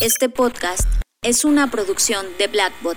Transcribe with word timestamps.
Este 0.00 0.28
podcast 0.28 0.88
es 1.22 1.44
una 1.44 1.70
producción 1.70 2.26
de 2.38 2.48
Blackbot. 2.48 2.96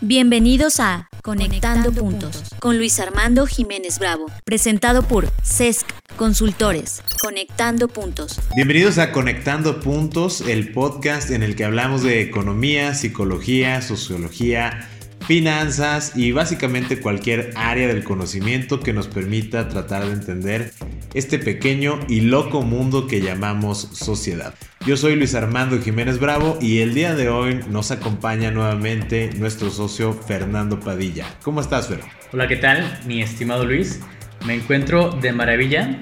Bienvenidos 0.00 0.80
a 0.80 1.08
Conectando, 1.22 1.92
Puntos 1.92 2.44
con 2.60 2.76
Luis 2.76 3.00
Armando 3.00 3.46
Jiménez 3.46 3.98
Bravo, 3.98 4.26
presentado 4.44 5.02
por 5.02 5.28
CESC 5.42 5.86
Consultores. 6.16 7.02
Conectando 7.22 7.88
Puntos. 7.88 8.38
Bienvenidos 8.54 8.98
a 8.98 9.12
Conectando 9.12 9.80
Puntos, 9.80 10.42
el 10.42 10.72
podcast 10.72 11.30
en 11.30 11.42
el 11.42 11.56
que 11.56 11.64
hablamos 11.64 12.02
de 12.02 12.20
economía, 12.20 12.94
psicología, 12.94 13.80
sociología, 13.80 14.88
finanzas 15.26 16.12
y 16.16 16.32
básicamente 16.32 17.00
cualquier 17.00 17.52
área 17.56 17.88
del 17.88 18.04
conocimiento 18.04 18.80
que 18.80 18.92
nos 18.92 19.08
permita 19.08 19.68
tratar 19.68 20.06
de 20.06 20.12
entender 20.12 20.72
este 21.14 21.38
pequeño 21.38 22.00
y 22.08 22.22
loco 22.22 22.62
mundo 22.62 23.06
que 23.06 23.20
llamamos 23.20 23.88
sociedad. 23.92 24.54
Yo 24.86 24.96
soy 24.96 25.16
Luis 25.16 25.34
Armando 25.34 25.80
Jiménez 25.80 26.18
Bravo 26.18 26.58
y 26.60 26.78
el 26.80 26.94
día 26.94 27.14
de 27.14 27.28
hoy 27.28 27.60
nos 27.68 27.90
acompaña 27.90 28.50
nuevamente 28.50 29.30
nuestro 29.36 29.70
socio 29.70 30.12
Fernando 30.12 30.80
Padilla. 30.80 31.26
¿Cómo 31.42 31.60
estás, 31.60 31.88
Fer? 31.88 32.00
Hola, 32.32 32.48
¿qué 32.48 32.56
tal, 32.56 33.00
mi 33.06 33.22
estimado 33.22 33.64
Luis? 33.64 34.00
Me 34.46 34.54
encuentro 34.54 35.10
de 35.10 35.32
maravilla 35.32 35.98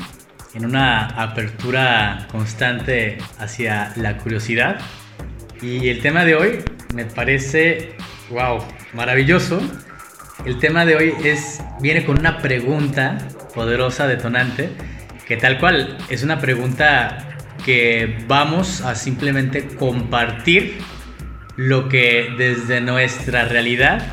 en 0.55 0.65
una 0.65 1.07
apertura 1.07 2.29
constante 2.31 3.19
hacia 3.39 3.93
la 3.97 4.19
curiosidad 4.19 4.81
y 5.63 5.89
el 5.89 6.01
tema 6.01 6.25
de 6.25 6.35
hoy 6.35 6.59
me 6.95 7.05
parece, 7.05 7.95
wow, 8.31 8.63
maravilloso. 8.93 9.61
El 10.45 10.59
tema 10.59 10.85
de 10.85 10.97
hoy 10.97 11.15
es 11.25 11.61
viene 11.81 12.05
con 12.05 12.19
una 12.19 12.39
pregunta 12.39 13.19
poderosa, 13.55 14.07
detonante, 14.07 14.71
que 15.27 15.37
tal 15.37 15.59
cual 15.59 15.97
es 16.09 16.23
una 16.23 16.41
pregunta 16.41 17.37
que 17.65 18.25
vamos 18.29 18.83
a 18.83 18.95
simplemente 18.95 19.67
compartir 19.67 20.79
lo 21.57 21.89
que 21.89 22.35
desde 22.37 22.81
nuestra 22.81 23.47
realidad 23.47 24.07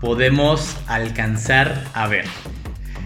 podemos 0.00 0.76
alcanzar 0.86 1.84
a 1.92 2.06
ver. 2.06 2.24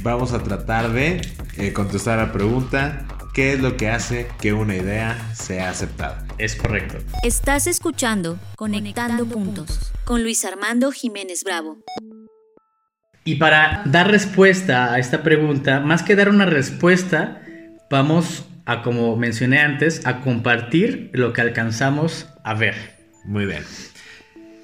Vamos 0.03 0.33
a 0.33 0.43
tratar 0.43 0.93
de 0.93 1.21
eh, 1.57 1.73
contestar 1.73 2.19
la 2.19 2.33
pregunta, 2.33 3.07
¿qué 3.35 3.55
es 3.55 3.61
lo 3.61 3.77
que 3.77 3.91
hace 3.91 4.29
que 4.41 4.53
una 4.53 4.77
idea 4.77 5.19
sea 5.35 5.71
aceptada? 5.71 6.25
Es 6.39 6.55
correcto. 6.55 6.99
Estás 7.23 7.67
escuchando 7.67 8.39
Conectando, 8.57 9.27
Puntos 9.27 9.96
con 10.07 10.23
Luis 10.23 10.45
Armando 10.45 10.93
Jiménez 10.93 11.43
Bravo. 11.43 11.79
Y 13.25 13.35
para 13.35 13.83
dar 13.87 14.09
respuesta 14.09 14.95
a 14.95 15.01
esta 15.01 15.25
pregunta, 15.25 15.81
más 15.81 16.05
que 16.05 16.15
dar 16.15 16.29
una 16.29 16.47
respuesta, 16.47 17.43
vamos 17.91 18.47
a, 18.67 18.83
como 18.83 19.17
mencioné 19.17 19.59
antes, 19.59 20.07
a 20.07 20.21
compartir 20.21 21.11
lo 21.13 21.33
que 21.33 21.41
alcanzamos 21.41 22.29
a 22.45 22.55
ver. 22.55 22.77
Muy 23.25 23.47
bien. 23.47 23.65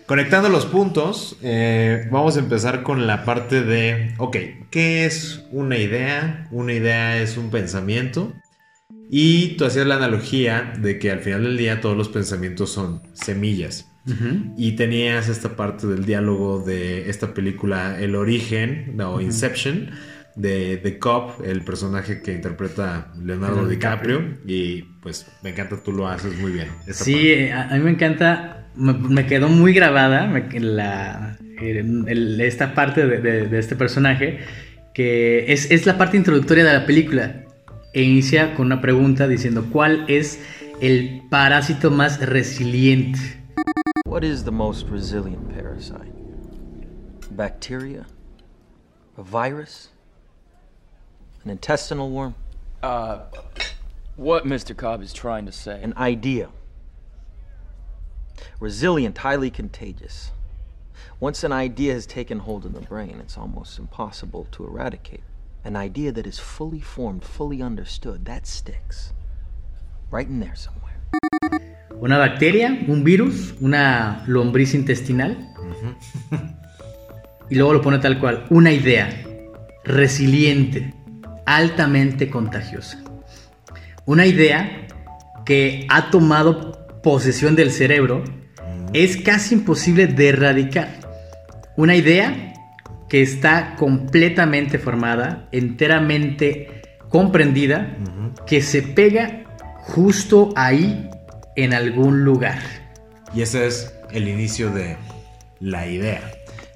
Conectando 0.06 0.48
los 0.48 0.64
puntos, 0.64 1.36
eh, 1.42 2.06
vamos 2.12 2.36
a 2.36 2.40
empezar 2.40 2.84
con 2.84 3.08
la 3.08 3.24
parte 3.24 3.62
de, 3.62 4.14
ok, 4.18 4.36
¿qué 4.70 5.06
es 5.06 5.44
una 5.50 5.76
idea? 5.76 6.46
Una 6.52 6.72
idea 6.72 7.20
es 7.20 7.36
un 7.36 7.50
pensamiento. 7.50 8.32
Y 9.10 9.56
tú 9.56 9.64
hacías 9.64 9.86
la 9.86 9.96
analogía 9.96 10.72
de 10.78 11.00
que 11.00 11.10
al 11.10 11.18
final 11.18 11.42
del 11.42 11.56
día 11.56 11.80
todos 11.80 11.96
los 11.96 12.08
pensamientos 12.08 12.70
son 12.70 13.02
semillas. 13.12 13.91
Y 14.56 14.72
tenías 14.72 15.28
esta 15.28 15.54
parte 15.54 15.86
del 15.86 16.04
diálogo 16.04 16.60
de 16.60 17.08
esta 17.08 17.34
película 17.34 18.00
El 18.00 18.16
origen, 18.16 19.00
o 19.00 19.20
Inception 19.20 19.90
de 20.34 20.78
The 20.82 20.98
Cop, 20.98 21.44
el 21.44 21.62
personaje 21.62 22.22
que 22.22 22.32
interpreta 22.32 23.12
Leonardo 23.22 23.66
DiCaprio. 23.66 24.38
Y 24.46 24.82
pues 25.02 25.26
me 25.42 25.50
encanta, 25.50 25.76
tú 25.82 25.92
lo 25.92 26.08
haces 26.08 26.38
muy 26.38 26.52
bien. 26.52 26.68
Sí, 26.90 27.48
a, 27.50 27.68
mí 27.74 27.80
me 27.80 27.90
encanta, 27.90 28.66
me, 28.74 29.26
quedó 29.26 29.48
muy 29.48 29.72
grabada 29.72 30.26
la, 30.54 31.38
esta 32.40 32.74
parte 32.74 33.06
de, 33.06 33.58
este 33.58 33.76
personaje, 33.76 34.40
que 34.94 35.52
es, 35.52 35.70
es 35.70 35.86
la 35.86 35.98
parte 35.98 36.16
introductoria 36.16 36.64
de 36.64 36.72
la 36.72 36.86
película. 36.86 37.44
E 37.94 38.02
inicia 38.02 38.54
con 38.54 38.66
una 38.66 38.80
pregunta 38.80 39.28
diciendo, 39.28 39.66
¿cuál 39.70 40.06
es 40.08 40.40
el 40.80 41.20
parásito 41.28 41.90
más 41.90 42.20
resiliente? 42.26 43.41
What 44.12 44.24
is 44.24 44.44
the 44.44 44.52
most 44.52 44.88
resilient 44.88 45.54
parasite? 45.54 46.12
Bacteria? 47.34 48.04
A 49.16 49.22
virus? 49.22 49.88
An 51.44 51.50
intestinal 51.50 52.10
worm? 52.10 52.34
Uh, 52.82 53.20
what 54.16 54.44
Mr. 54.44 54.76
Cobb 54.76 55.00
is 55.00 55.14
trying 55.14 55.46
to 55.46 55.50
say. 55.50 55.82
An 55.82 55.94
idea. 55.96 56.50
Resilient, 58.60 59.16
highly 59.16 59.48
contagious. 59.48 60.32
Once 61.18 61.42
an 61.42 61.52
idea 61.52 61.94
has 61.94 62.04
taken 62.04 62.40
hold 62.40 62.66
in 62.66 62.74
the 62.74 62.80
brain, 62.82 63.18
it's 63.18 63.38
almost 63.38 63.78
impossible 63.78 64.46
to 64.52 64.66
eradicate. 64.66 65.22
An 65.64 65.74
idea 65.74 66.12
that 66.12 66.26
is 66.26 66.38
fully 66.38 66.80
formed, 66.80 67.24
fully 67.24 67.62
understood, 67.62 68.26
that 68.26 68.46
sticks. 68.46 69.14
Right 70.10 70.28
in 70.28 70.38
there 70.38 70.54
somewhere. 70.54 70.91
Una 72.00 72.18
bacteria, 72.18 72.78
un 72.88 73.04
virus, 73.04 73.54
una 73.60 74.24
lombriz 74.26 74.74
intestinal. 74.74 75.48
y 77.50 77.54
luego 77.54 77.74
lo 77.74 77.82
pone 77.82 77.98
tal 77.98 78.18
cual. 78.18 78.46
Una 78.50 78.72
idea. 78.72 79.08
Resiliente 79.84 80.94
altamente 81.44 82.30
contagiosa. 82.30 83.02
Una 84.04 84.26
idea 84.26 84.86
que 85.44 85.86
ha 85.88 86.10
tomado 86.10 86.86
posesión 87.02 87.56
del 87.56 87.70
cerebro 87.70 88.24
es 88.92 89.16
casi 89.16 89.54
imposible 89.54 90.06
de 90.06 90.28
erradicar. 90.28 90.88
Una 91.76 91.96
idea 91.96 92.52
que 93.08 93.22
está 93.22 93.74
completamente 93.76 94.78
formada, 94.78 95.48
enteramente 95.52 96.82
comprendida, 97.08 97.96
que 98.46 98.62
se 98.62 98.82
pega 98.82 99.44
justo 99.80 100.52
ahí 100.56 101.08
en 101.56 101.74
algún 101.74 102.24
lugar. 102.24 102.60
Y 103.34 103.42
ese 103.42 103.66
es 103.66 103.94
el 104.10 104.28
inicio 104.28 104.70
de 104.70 104.96
la 105.60 105.86
idea. 105.86 106.22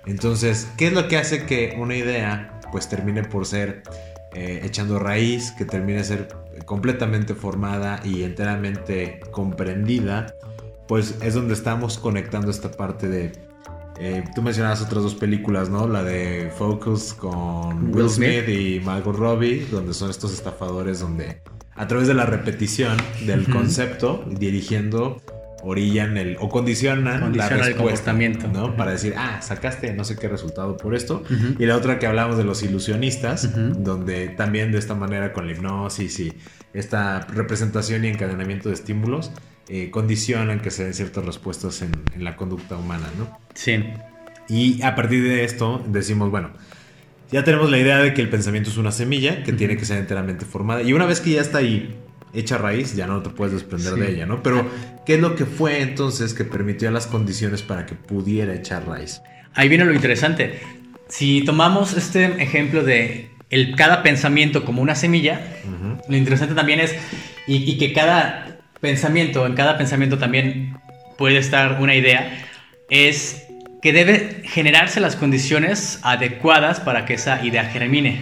Entonces, 0.06 0.69
¿qué 0.76 0.88
es 0.88 0.92
lo 0.92 1.09
que 1.09 1.16
hace 1.16 1.44
que 1.47 1.76
una 1.78 1.97
idea 1.97 2.60
pues 2.70 2.88
termine 2.88 3.22
por 3.25 3.47
ser 3.47 3.82
eh, 4.34 4.60
echando 4.65 4.98
raíz, 4.98 5.53
que 5.53 5.65
termine 5.65 6.04
ser 6.04 6.28
completamente 6.66 7.34
formada 7.34 8.00
y 8.04 8.22
enteramente 8.22 9.20
comprendida, 9.31 10.34
pues 10.86 11.16
es 11.22 11.32
donde 11.32 11.54
estamos 11.54 11.98
conectando 11.98 12.50
esta 12.50 12.70
parte 12.70 13.09
de... 13.09 13.32
Eh, 13.98 14.25
tú 14.34 14.42
mencionabas 14.42 14.82
otras 14.82 15.03
dos 15.03 15.15
películas, 15.15 15.70
¿no? 15.70 15.88
La 15.88 16.03
de 16.03 16.53
Focus 16.54 17.15
con 17.15 17.94
Will, 17.94 18.10
Smith. 18.10 18.47
y 18.47 18.78
Margot 18.81 19.16
Robbie, 19.16 19.66
donde 19.70 19.94
son 19.94 20.10
estos 20.10 20.34
estafadores 20.34 21.00
donde 21.00 21.41
a 21.76 21.87
través 21.87 22.09
de 22.09 22.14
la 22.14 22.26
repetición 22.26 22.97
del 23.26 23.48
concepto, 23.48 24.25
dirigiendo 24.38 25.20
orillan 25.62 26.16
el 26.16 26.37
o 26.38 26.48
condicionan, 26.48 27.37
la 27.37 27.48
respuesta, 27.48 28.12
el 28.12 28.53
¿no? 28.53 28.76
Para 28.76 28.92
decir, 28.92 29.14
ah, 29.16 29.42
sacaste 29.42 29.92
no 29.94 30.04
sé 30.04 30.16
qué 30.16 30.28
resultado 30.28 30.76
por 30.76 30.94
esto. 30.94 31.25
Y 31.59 31.66
la 31.66 31.76
otra 31.76 31.98
que 31.98 32.06
hablamos 32.06 32.38
de 32.38 32.44
los 32.44 32.62
ilusionistas, 32.62 33.50
donde 33.82 34.28
también 34.28 34.72
de 34.72 34.78
esta 34.78 34.94
manera 34.94 35.32
con 35.32 35.47
la 35.47 35.53
hipnosis 35.53 36.20
y 36.20 36.32
esta 36.72 37.20
representación 37.20 38.04
y 38.04 38.09
encadenamiento 38.09 38.69
de 38.69 38.75
estímulos 38.75 39.32
eh, 39.69 39.91
condicionan 39.91 40.60
que 40.60 40.70
se 40.70 40.84
den 40.84 40.94
ciertas 40.94 41.25
respuestas 41.25 41.82
en, 41.82 41.91
en, 42.15 42.22
la 42.22 42.36
conducta 42.36 42.76
humana, 42.76 43.06
¿no? 43.19 43.36
Sí. 43.54 43.82
Y 44.48 44.81
a 44.82 44.94
partir 44.94 45.25
de 45.25 45.42
esto 45.42 45.84
decimos, 45.88 46.31
bueno, 46.31 46.50
ya 47.31 47.44
tenemos 47.44 47.70
la 47.70 47.78
idea 47.78 47.98
de 47.98 48.14
que 48.14 48.22
el 48.22 48.28
pensamiento 48.28 48.70
es 48.70 48.76
una 48.76 48.92
semilla 48.92 49.42
que 49.42 49.53
tiene 49.53 49.76
que 49.76 49.84
ser 49.84 49.98
enteramente 49.98 50.44
formada. 50.44 50.82
Y 50.82 50.92
una 50.92 51.06
vez 51.06 51.20
que 51.20 51.31
ya 51.31 51.41
está 51.41 51.59
ahí 51.59 51.97
hecha 52.32 52.59
raíz, 52.59 52.94
ya 52.94 53.06
no 53.06 53.22
te 53.22 53.31
puedes 53.31 53.54
desprender 53.54 53.94
de 53.94 54.14
ella, 54.14 54.26
¿no? 54.26 54.42
Pero, 54.42 54.69
¿qué 55.04 55.14
es 55.14 55.20
lo 55.20 55.34
que 55.34 55.47
fue 55.47 55.81
entonces 55.81 56.34
que 56.34 56.45
permitió 56.45 56.91
las 56.91 57.06
condiciones 57.06 57.62
para 57.62 57.86
que 57.86 57.95
pudiera 57.95 58.54
echar 58.54 58.86
raíz? 58.86 59.22
Ahí 59.54 59.68
viene 59.68 59.84
lo 59.84 59.95
interesante. 59.95 60.60
Si 61.09 61.42
tomamos 61.45 61.97
este 61.97 62.42
ejemplo 62.42 62.84
de 62.84 63.30
el, 63.50 63.74
cada 63.74 64.03
pensamiento 64.03 64.65
como 64.65 64.83
una 64.83 64.95
semilla, 64.95 65.41
lo 66.09 66.16
interesante 66.16 66.54
también 66.54 66.80
es, 66.80 66.95
y, 67.47 67.78
que 67.78 67.92
cada 67.92 68.59
pensamiento, 68.80 69.47
en 69.47 69.54
cada 69.54 69.78
pensamiento 69.78 70.18
también 70.18 70.77
puede 71.16 71.39
estar 71.39 71.80
una 71.80 71.95
idea, 71.95 72.45
es 72.91 73.46
que 73.86 73.92
debe 73.92 74.42
generarse 74.44 74.98
las 74.98 75.15
condiciones 75.15 76.00
adecuadas 76.03 76.80
para 76.80 77.04
que 77.04 77.15
esa 77.15 77.44
idea 77.44 77.65
germine. 77.65 78.21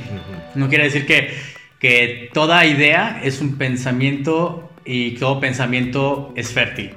No 0.54 0.68
quiere 0.68 0.84
decir 0.84 1.06
que 1.06 1.54
que 1.84 2.30
toda 2.32 2.64
idea 2.64 3.20
es 3.22 3.42
un 3.42 3.58
pensamiento 3.58 4.72
y 4.86 5.16
todo 5.16 5.38
pensamiento 5.38 6.32
es 6.34 6.50
fértil, 6.50 6.92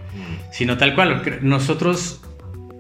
sino 0.54 0.78
tal 0.78 0.96
cual. 0.96 1.40
Nosotros 1.42 2.22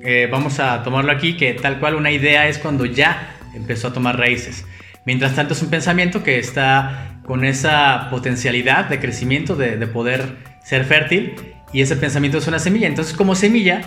eh, 0.02 0.30
vamos 0.32 0.62
a 0.62 0.84
tomarlo 0.84 1.12
aquí, 1.12 1.36
que 1.36 1.52
tal 1.56 1.82
cual 1.82 1.96
una 1.96 2.10
idea 2.10 2.48
es 2.48 2.60
cuando 2.60 2.86
ya 2.86 3.36
empezó 3.54 3.90
a 3.90 3.94
tomar 3.94 4.18
raíces. 4.18 4.66
Mientras 5.06 5.36
tanto 5.36 5.54
es 5.54 5.62
un 5.62 5.70
pensamiento 5.70 6.24
que 6.24 6.40
está 6.40 7.20
con 7.26 7.44
esa 7.44 8.08
potencialidad 8.10 8.86
de 8.86 9.02
crecimiento, 9.02 9.58
de, 9.58 9.76
poder 9.88 10.38
ser 10.64 10.86
fértil 10.86 11.34
y 11.74 11.82
ese 11.82 11.98
pensamiento 11.98 12.38
es 12.38 12.48
una 12.48 12.60
semilla. 12.60 12.88
Entonces, 12.88 13.18
como 13.18 13.36
semilla, 13.36 13.82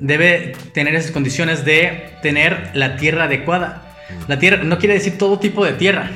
debe 0.00 0.52
tener 0.72 0.94
esas 0.94 1.10
condiciones 1.10 1.64
de 1.64 2.10
tener 2.22 2.70
la 2.74 2.96
tierra 2.96 3.24
adecuada. 3.24 3.94
La 4.28 4.38
tierra 4.38 4.62
no 4.62 4.78
quiere 4.78 4.94
decir 4.94 5.18
todo 5.18 5.38
tipo 5.38 5.64
de 5.64 5.72
tierra, 5.72 6.10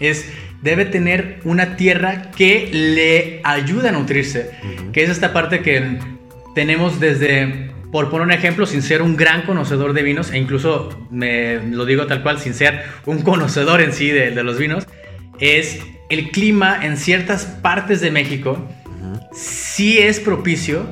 es 0.00 0.30
debe 0.62 0.84
tener 0.84 1.40
una 1.44 1.76
tierra 1.76 2.30
que 2.36 2.68
le 2.72 3.40
ayude 3.44 3.88
a 3.88 3.92
nutrirse, 3.92 4.50
que 4.92 5.04
es 5.04 5.10
esta 5.10 5.32
parte 5.32 5.60
que 5.60 5.98
tenemos 6.54 6.98
desde, 6.98 7.70
por 7.92 8.10
poner 8.10 8.26
un 8.26 8.32
ejemplo, 8.32 8.66
sin 8.66 8.82
ser 8.82 9.02
un 9.02 9.16
gran 9.16 9.42
conocedor 9.42 9.92
de 9.92 10.02
vinos, 10.02 10.32
e 10.32 10.38
incluso 10.38 11.06
me 11.10 11.60
lo 11.60 11.84
digo 11.84 12.06
tal 12.06 12.22
cual, 12.22 12.40
sin 12.40 12.54
ser 12.54 12.82
un 13.06 13.22
conocedor 13.22 13.80
en 13.80 13.92
sí 13.92 14.08
de, 14.08 14.30
de 14.30 14.42
los 14.42 14.58
vinos, 14.58 14.86
es 15.38 15.80
el 16.08 16.30
clima 16.30 16.80
en 16.82 16.96
ciertas 16.96 17.44
partes 17.44 18.00
de 18.00 18.10
México 18.10 18.66
sí 19.32 19.98
es 19.98 20.20
propicio 20.20 20.86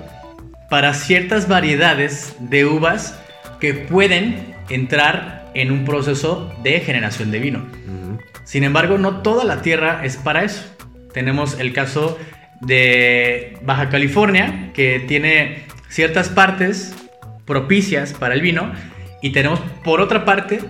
para 0.69 0.95
ciertas 0.95 1.49
variedades 1.49 2.35
de 2.39 2.65
uvas 2.65 3.19
que 3.61 3.75
pueden 3.75 4.55
entrar 4.69 5.51
en 5.55 5.71
un 5.71 5.85
proceso 5.85 6.53
de 6.63 6.81
generación 6.81 7.31
de 7.31 7.39
vino. 7.39 7.67
Sin 8.45 8.63
embargo, 8.63 8.99
no 8.99 9.23
toda 9.23 9.45
la 9.45 9.63
tierra 9.63 10.03
es 10.05 10.17
para 10.17 10.45
eso. 10.45 10.65
Tenemos 11.13 11.59
el 11.59 11.73
caso 11.73 12.19
de 12.61 13.59
Baja 13.63 13.89
California, 13.89 14.71
que 14.75 15.01
tiene 15.01 15.65
ciertas 15.89 16.29
partes 16.29 16.95
propicias 17.45 18.13
para 18.13 18.35
el 18.35 18.41
vino, 18.41 18.73
y 19.23 19.31
tenemos 19.31 19.61
por 19.83 20.01
otra 20.01 20.25
parte 20.25 20.61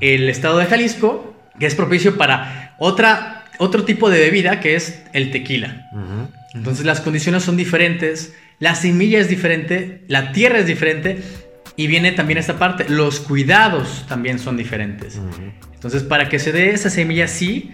el 0.00 0.28
estado 0.28 0.58
de 0.58 0.66
Jalisco, 0.66 1.34
que 1.58 1.66
es 1.66 1.74
propicio 1.74 2.16
para 2.16 2.74
otra, 2.78 3.44
otro 3.58 3.84
tipo 3.84 4.08
de 4.08 4.20
bebida, 4.20 4.60
que 4.60 4.76
es 4.76 5.02
el 5.12 5.30
tequila. 5.30 5.88
Entonces 6.54 6.86
las 6.86 7.00
condiciones 7.00 7.42
son 7.42 7.56
diferentes, 7.56 8.34
la 8.58 8.74
semilla 8.74 9.18
es 9.18 9.28
diferente, 9.28 10.02
la 10.08 10.32
tierra 10.32 10.58
es 10.58 10.66
diferente 10.66 11.18
y 11.76 11.86
viene 11.86 12.12
también 12.12 12.38
esta 12.38 12.58
parte, 12.58 12.86
los 12.88 13.20
cuidados 13.20 14.04
también 14.08 14.38
son 14.38 14.56
diferentes. 14.56 15.20
Entonces 15.74 16.02
para 16.02 16.28
que 16.28 16.38
se 16.38 16.52
dé 16.52 16.70
esa 16.70 16.90
semilla 16.90 17.28
sí, 17.28 17.72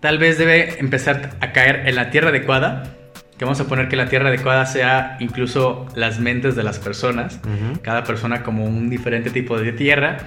tal 0.00 0.18
vez 0.18 0.38
debe 0.38 0.78
empezar 0.80 1.36
a 1.40 1.52
caer 1.52 1.88
en 1.88 1.96
la 1.96 2.10
tierra 2.10 2.28
adecuada, 2.28 2.94
que 3.38 3.44
vamos 3.44 3.60
a 3.60 3.66
poner 3.68 3.88
que 3.88 3.96
la 3.96 4.08
tierra 4.08 4.28
adecuada 4.28 4.66
sea 4.66 5.16
incluso 5.20 5.86
las 5.94 6.18
mentes 6.18 6.56
de 6.56 6.62
las 6.62 6.78
personas, 6.78 7.40
cada 7.82 8.04
persona 8.04 8.42
como 8.42 8.64
un 8.64 8.90
diferente 8.90 9.30
tipo 9.30 9.58
de 9.58 9.72
tierra. 9.72 10.18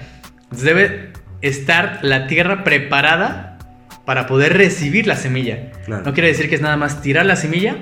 Entonces 0.44 0.64
debe 0.64 1.12
estar 1.42 2.00
la 2.02 2.26
tierra 2.26 2.64
preparada 2.64 3.58
para 4.04 4.26
poder 4.26 4.56
recibir 4.56 5.06
la 5.06 5.16
semilla. 5.16 5.70
No 5.86 6.12
quiere 6.12 6.28
decir 6.28 6.48
que 6.48 6.56
es 6.56 6.60
nada 6.60 6.76
más 6.76 7.02
tirar 7.02 7.26
la 7.26 7.36
semilla 7.36 7.76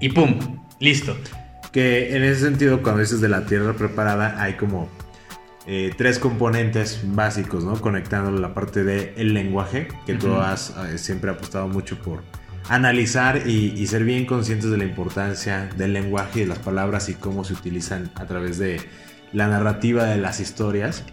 y 0.00 0.08
¡pum! 0.08 0.60
Listo. 0.80 1.16
Que 1.72 2.14
en 2.16 2.22
ese 2.22 2.42
sentido, 2.42 2.82
cuando 2.82 3.00
dices 3.00 3.20
de 3.20 3.28
la 3.28 3.46
tierra 3.46 3.72
preparada, 3.72 4.40
hay 4.42 4.54
como 4.54 4.90
eh, 5.66 5.92
tres 5.96 6.18
componentes 6.18 7.00
básicos, 7.04 7.64
¿no? 7.64 7.80
Conectando 7.80 8.30
la 8.32 8.52
parte 8.52 8.84
del 8.84 9.32
lenguaje, 9.32 9.88
que 10.06 10.14
tú 10.14 10.34
has 10.34 10.74
eh, 10.76 10.98
siempre 10.98 11.30
apostado 11.30 11.68
mucho 11.68 11.96
por 12.02 12.22
analizar 12.68 13.46
y, 13.46 13.86
ser 13.86 14.04
bien 14.04 14.26
conscientes 14.26 14.70
de 14.70 14.76
la 14.76 14.84
importancia 14.84 15.68
del 15.76 15.92
lenguaje 15.92 16.40
y 16.40 16.42
de 16.42 16.48
las 16.48 16.58
palabras 16.58 17.08
y 17.08 17.14
cómo 17.14 17.44
se 17.44 17.52
utilizan 17.54 18.10
a 18.14 18.26
través 18.26 18.58
de 18.58 18.80
la 19.32 19.48
narrativa 19.48 20.04
de 20.04 20.18
las 20.18 20.40
historias. 20.40 21.04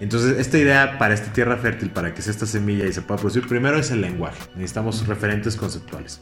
Entonces, 0.00 0.38
esta 0.38 0.58
idea 0.58 0.98
para 0.98 1.12
esta 1.12 1.32
tierra 1.32 1.56
fértil, 1.56 1.90
para 1.90 2.14
que 2.14 2.22
sea 2.22 2.32
esta 2.32 2.46
semilla 2.46 2.86
y 2.86 2.92
se 2.92 3.02
pueda 3.02 3.18
producir, 3.18 3.46
primero 3.46 3.78
es 3.78 3.90
el 3.90 4.00
lenguaje. 4.00 4.40
Necesitamos 4.54 5.06
referentes 5.06 5.56
conceptuales. 5.56 6.20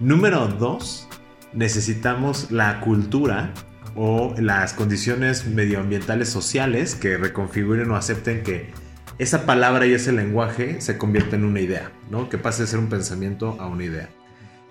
Número 0.00 0.46
dos, 0.48 1.08
necesitamos 1.54 2.50
la 2.50 2.80
cultura 2.80 3.52
o 3.96 4.34
las 4.38 4.72
condiciones 4.72 5.46
medioambientales 5.46 6.28
sociales 6.28 6.94
que 6.94 7.16
reconfiguren 7.16 7.90
o 7.90 7.96
acepten 7.96 8.42
que 8.42 8.72
esa 9.18 9.46
palabra 9.46 9.86
y 9.86 9.92
ese 9.92 10.12
lenguaje 10.12 10.80
se 10.80 10.98
convierta 10.98 11.36
en 11.36 11.44
una 11.44 11.60
idea, 11.60 11.92
¿no? 12.10 12.28
Que 12.28 12.38
pase 12.38 12.62
de 12.62 12.68
ser 12.68 12.80
un 12.80 12.88
pensamiento 12.88 13.56
a 13.60 13.66
una 13.66 13.84
idea. 13.84 14.08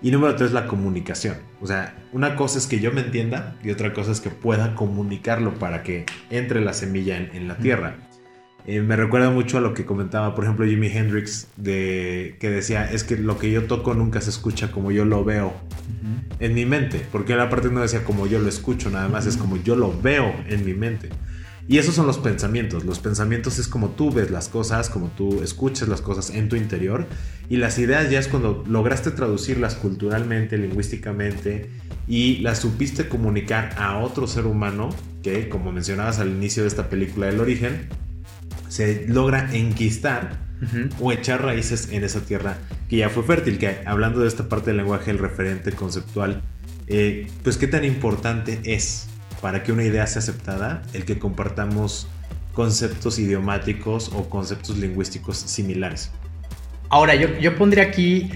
Y 0.02 0.10
número 0.10 0.36
tres, 0.36 0.52
la 0.52 0.66
comunicación. 0.66 1.36
O 1.62 1.66
sea, 1.66 1.96
una 2.12 2.36
cosa 2.36 2.58
es 2.58 2.66
que 2.66 2.78
yo 2.78 2.92
me 2.92 3.00
entienda 3.00 3.56
y 3.62 3.70
otra 3.70 3.94
cosa 3.94 4.12
es 4.12 4.20
que 4.20 4.28
pueda 4.28 4.74
comunicarlo 4.74 5.54
para 5.54 5.82
que 5.82 6.04
entre 6.28 6.60
la 6.60 6.74
semilla 6.74 7.16
en 7.16 7.48
la 7.48 7.56
tierra. 7.56 7.96
Eh, 8.66 8.80
me 8.80 8.96
recuerda 8.96 9.30
mucho 9.30 9.58
a 9.58 9.60
lo 9.60 9.74
que 9.74 9.84
comentaba, 9.84 10.34
por 10.34 10.44
ejemplo, 10.44 10.64
Jimi 10.66 10.86
Hendrix, 10.86 11.48
de, 11.56 12.36
que 12.40 12.48
decía, 12.48 12.90
es 12.90 13.04
que 13.04 13.16
lo 13.16 13.38
que 13.38 13.50
yo 13.50 13.64
toco 13.64 13.92
nunca 13.94 14.22
se 14.22 14.30
escucha 14.30 14.72
como 14.72 14.90
yo 14.90 15.04
lo 15.04 15.22
veo 15.22 15.52
en 16.38 16.54
mi 16.54 16.64
mente, 16.64 17.06
porque 17.12 17.36
la 17.36 17.50
parte 17.50 17.70
no 17.70 17.80
decía 17.80 18.04
como 18.04 18.26
yo 18.26 18.38
lo 18.38 18.48
escucho, 18.48 18.88
nada 18.88 19.08
más 19.08 19.26
es 19.26 19.36
como 19.36 19.56
yo 19.58 19.76
lo 19.76 20.00
veo 20.00 20.34
en 20.48 20.64
mi 20.64 20.72
mente. 20.72 21.10
Y 21.66 21.78
esos 21.78 21.94
son 21.94 22.06
los 22.06 22.18
pensamientos. 22.18 22.84
Los 22.84 22.98
pensamientos 22.98 23.58
es 23.58 23.68
como 23.68 23.90
tú 23.90 24.10
ves 24.10 24.30
las 24.30 24.48
cosas, 24.48 24.90
como 24.90 25.08
tú 25.08 25.42
escuchas 25.42 25.88
las 25.88 26.02
cosas 26.02 26.28
en 26.30 26.50
tu 26.50 26.56
interior. 26.56 27.06
Y 27.48 27.56
las 27.56 27.78
ideas 27.78 28.10
ya 28.10 28.18
es 28.18 28.28
cuando 28.28 28.64
lograste 28.68 29.10
traducirlas 29.10 29.74
culturalmente, 29.74 30.58
lingüísticamente 30.58 31.70
y 32.06 32.38
las 32.38 32.58
supiste 32.58 33.08
comunicar 33.08 33.74
a 33.78 33.98
otro 33.98 34.26
ser 34.26 34.44
humano 34.46 34.90
que, 35.22 35.48
como 35.48 35.72
mencionabas 35.72 36.18
al 36.18 36.28
inicio 36.28 36.64
de 36.64 36.68
esta 36.68 36.90
película 36.90 37.30
El 37.30 37.40
origen, 37.40 37.88
se 38.74 39.06
logra 39.06 39.50
enquistar 39.52 40.36
o 40.98 41.12
echar 41.12 41.44
raíces 41.44 41.90
en 41.92 42.02
esa 42.02 42.22
tierra 42.22 42.58
que 42.88 42.96
ya 42.96 43.08
fue 43.08 43.22
fértil. 43.22 43.56
Que 43.56 43.78
hablando 43.86 44.18
de 44.18 44.26
esta 44.26 44.48
parte 44.48 44.70
del 44.70 44.78
lenguaje, 44.78 45.12
el 45.12 45.18
referente 45.18 45.70
conceptual, 45.70 46.42
eh, 46.88 47.28
pues 47.44 47.56
qué 47.56 47.68
tan 47.68 47.84
importante 47.84 48.58
es 48.64 49.06
para 49.40 49.62
que 49.62 49.70
una 49.70 49.84
idea 49.84 50.04
sea 50.08 50.18
aceptada 50.18 50.82
el 50.92 51.04
que 51.04 51.20
compartamos 51.20 52.08
conceptos 52.52 53.20
idiomáticos 53.20 54.10
o 54.12 54.28
conceptos 54.28 54.76
lingüísticos 54.76 55.36
similares. 55.36 56.10
Ahora, 56.88 57.14
yo, 57.14 57.28
yo 57.38 57.54
pondría 57.54 57.84
aquí 57.84 58.28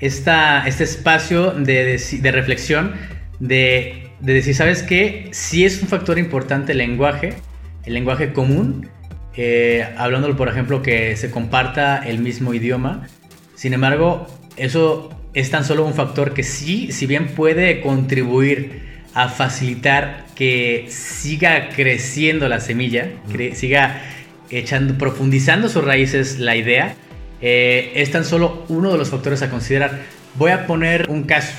esta, 0.00 0.66
este 0.66 0.82
espacio 0.82 1.52
de, 1.52 2.02
de, 2.20 2.32
reflexión, 2.32 2.94
de, 3.38 4.10
de, 4.18 4.32
decir, 4.32 4.56
¿sabes 4.56 4.82
qué? 4.82 5.28
Si 5.30 5.64
es 5.64 5.80
un 5.82 5.86
factor 5.86 6.18
importante 6.18 6.72
el 6.72 6.78
lenguaje, 6.78 7.36
el 7.84 7.94
lenguaje 7.94 8.32
común, 8.32 8.88
eh, 9.36 9.86
hablándolo 9.96 10.36
por 10.36 10.48
ejemplo 10.48 10.82
que 10.82 11.16
se 11.16 11.30
comparta 11.30 11.98
el 11.98 12.18
mismo 12.18 12.54
idioma. 12.54 13.08
Sin 13.54 13.72
embargo, 13.72 14.26
eso 14.56 15.10
es 15.34 15.50
tan 15.50 15.64
solo 15.64 15.84
un 15.84 15.94
factor 15.94 16.34
que 16.34 16.42
sí, 16.42 16.92
si 16.92 17.06
bien 17.06 17.28
puede 17.28 17.80
contribuir 17.80 18.82
a 19.14 19.28
facilitar 19.28 20.26
que 20.34 20.86
siga 20.88 21.68
creciendo 21.70 22.48
la 22.48 22.60
semilla, 22.60 23.10
que 23.32 23.54
siga 23.54 24.02
echando, 24.50 24.98
profundizando 24.98 25.68
sus 25.68 25.84
raíces 25.84 26.38
la 26.38 26.56
idea, 26.56 26.94
eh, 27.40 27.92
es 27.96 28.10
tan 28.10 28.24
solo 28.24 28.64
uno 28.68 28.92
de 28.92 28.98
los 28.98 29.10
factores 29.10 29.42
a 29.42 29.50
considerar. 29.50 30.02
Voy 30.36 30.50
a 30.50 30.66
poner 30.66 31.10
un 31.10 31.24
caso. 31.24 31.52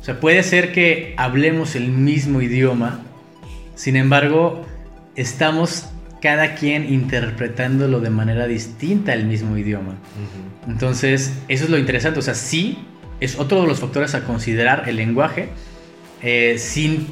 O 0.00 0.04
sea, 0.04 0.20
puede 0.20 0.42
ser 0.42 0.72
que 0.72 1.14
hablemos 1.16 1.74
el 1.74 1.88
mismo 1.88 2.40
idioma, 2.40 3.02
sin 3.76 3.96
embargo, 3.96 4.64
estamos 5.16 5.90
cada 6.26 6.56
quien 6.56 6.92
interpretándolo 6.92 8.00
de 8.00 8.10
manera 8.10 8.48
distinta 8.48 9.14
el 9.14 9.26
mismo 9.26 9.56
idioma. 9.56 9.94
Entonces, 10.66 11.32
eso 11.46 11.64
es 11.66 11.70
lo 11.70 11.78
interesante. 11.78 12.18
O 12.18 12.22
sea, 12.22 12.34
sí, 12.34 12.78
es 13.20 13.38
otro 13.38 13.60
de 13.60 13.68
los 13.68 13.78
factores 13.78 14.16
a 14.16 14.24
considerar 14.24 14.88
el 14.88 14.96
lenguaje, 14.96 15.50
eh, 16.24 16.56
sin 16.58 17.06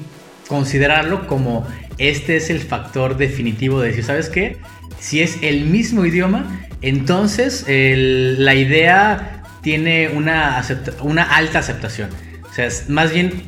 considerarlo 0.49 1.29
como 1.29 1.65
este 1.97 2.35
es 2.35 2.51
el 2.51 2.59
factor 2.59 3.17
definitivo 3.17 3.81
de 3.81 3.91
decir, 3.91 4.03
¿sabes 4.03 4.29
qué? 4.29 4.57
Si 4.99 5.23
es 5.23 5.39
el 5.43 5.67
mismo 5.67 6.05
idioma, 6.05 6.67
entonces 6.83 7.67
la 7.69 8.55
idea 8.57 9.45
tiene 9.63 10.09
una, 10.09 10.61
una 11.03 11.23
alta 11.23 11.61
aceptación. 11.61 12.11
O 12.51 12.53
sea, 12.53 12.67
es 12.67 12.89
más 12.89 13.13
bien 13.13 13.45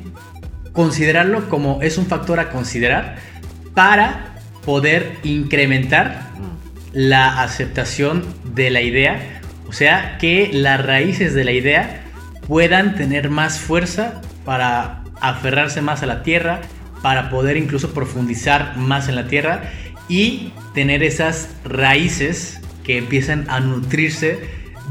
considerarlo 0.72 1.48
como 1.48 1.82
es 1.82 1.98
un 1.98 2.06
factor 2.06 2.38
a 2.38 2.50
considerar 2.50 3.16
para 3.74 4.35
poder 4.66 5.12
incrementar 5.22 6.32
la 6.92 7.42
aceptación 7.42 8.24
de 8.54 8.68
la 8.70 8.82
idea, 8.82 9.40
o 9.68 9.72
sea, 9.72 10.18
que 10.18 10.50
las 10.52 10.84
raíces 10.84 11.34
de 11.34 11.44
la 11.44 11.52
idea 11.52 12.02
puedan 12.46 12.96
tener 12.96 13.30
más 13.30 13.58
fuerza 13.58 14.20
para 14.44 15.04
aferrarse 15.20 15.80
más 15.80 16.02
a 16.02 16.06
la 16.06 16.22
tierra, 16.22 16.60
para 17.02 17.30
poder 17.30 17.56
incluso 17.56 17.94
profundizar 17.94 18.76
más 18.76 19.08
en 19.08 19.14
la 19.14 19.28
tierra 19.28 19.70
y 20.08 20.52
tener 20.74 21.02
esas 21.02 21.54
raíces 21.64 22.60
que 22.84 22.98
empiezan 22.98 23.48
a 23.48 23.60
nutrirse 23.60 24.38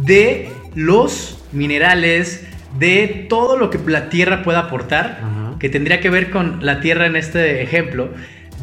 de 0.01 0.49
los 0.73 1.43
minerales, 1.51 2.45
de 2.79 3.25
todo 3.29 3.57
lo 3.57 3.69
que 3.69 3.79
la 3.87 4.09
tierra 4.09 4.43
pueda 4.43 4.59
aportar, 4.59 5.19
que 5.59 5.69
tendría 5.69 5.99
que 6.01 6.09
ver 6.09 6.31
con 6.31 6.65
la 6.65 6.81
tierra 6.81 7.05
en 7.05 7.15
este 7.15 7.61
ejemplo, 7.61 8.09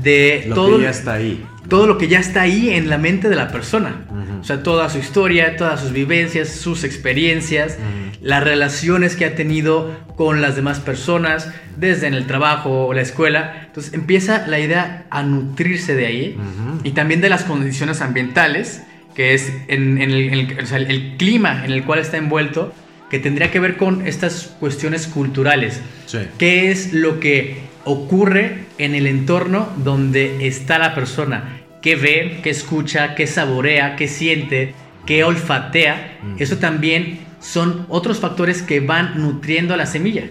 de 0.03 0.45
Lo 0.49 0.55
todo 0.55 0.77
que 0.79 0.83
ya 0.85 0.91
está 0.91 1.15
ahí. 1.15 1.45
todo 1.69 1.87
lo 1.87 1.97
que 1.99 2.09
ya 2.09 2.19
está 2.19 2.43
ahí 2.43 2.71
en 2.71 2.89
la 2.91 2.99
mente 2.99 3.29
de 3.29 3.37
la 3.37 3.49
persona. 3.49 4.05
O 4.41 4.45
sea, 4.45 4.63
toda 4.63 4.91
su 4.91 4.99
historia, 4.99 5.57
todas 5.57 5.81
sus 5.81 5.93
vivencias, 5.93 6.49
sus 6.49 6.83
experiencias, 6.85 7.79
las 8.21 8.43
relaciones 8.43 9.15
que 9.17 9.25
ha 9.25 9.35
tenido 9.37 9.91
con 10.17 10.41
las 10.43 10.57
demás 10.57 10.81
personas, 10.81 11.49
desde 11.77 12.07
en 12.09 12.15
el 12.15 12.27
trabajo 12.27 12.87
o 12.89 12.95
la 12.95 13.03
escuela. 13.03 13.63
Entonces 13.67 13.95
empieza 13.95 14.47
la 14.49 14.59
idea 14.59 15.07
a 15.11 15.23
nutrirse 15.23 15.95
de 15.95 16.07
ahí 16.07 16.37
y 16.85 16.91
también 16.91 17.21
de 17.21 17.29
las 17.29 17.45
condiciones 17.45 18.01
ambientales, 18.01 18.83
que 19.15 19.35
es 19.35 19.53
en, 19.69 20.01
en 20.01 20.11
el, 20.11 20.21
en 20.33 20.35
el- 20.35 20.59
o 20.65 20.67
sea, 20.67 20.79
el- 20.79 20.91
el 20.91 21.17
clima 21.19 21.65
en 21.65 21.71
el 21.73 21.85
cual 21.85 21.99
está 22.01 22.17
envuelto, 22.17 22.73
que 23.11 23.19
tendría 23.19 23.51
que 23.51 23.61
ver 23.61 23.77
con 23.77 24.07
estas 24.07 24.55
cuestiones 24.59 25.07
culturales. 25.07 25.81
Sí. 26.07 26.19
¿Qué 26.39 26.71
es 26.71 26.93
lo 26.95 27.21
que 27.21 27.61
ocurre 27.85 28.65
en 28.79 28.95
el 28.95 29.07
entorno 29.07 29.69
donde 29.85 30.47
está 30.47 30.79
la 30.79 30.95
persona? 30.95 31.61
¿Qué 31.81 31.97
ve, 31.97 32.41
qué 32.43 32.51
escucha, 32.51 33.15
qué 33.15 33.27
saborea, 33.27 33.97
qué 33.97 34.09
siente, 34.09 34.75
qué 35.07 35.25
olfatea? 35.25 36.19
Eso 36.39 36.59
también 36.59 37.21
son 37.41 37.87
otros 37.89 38.21
factores 38.21 38.63
que 38.63 38.79
van 38.81 39.21
nutriendo 39.21 39.75
a 39.75 39.77
la 39.77 39.87
semilla. 39.87 40.31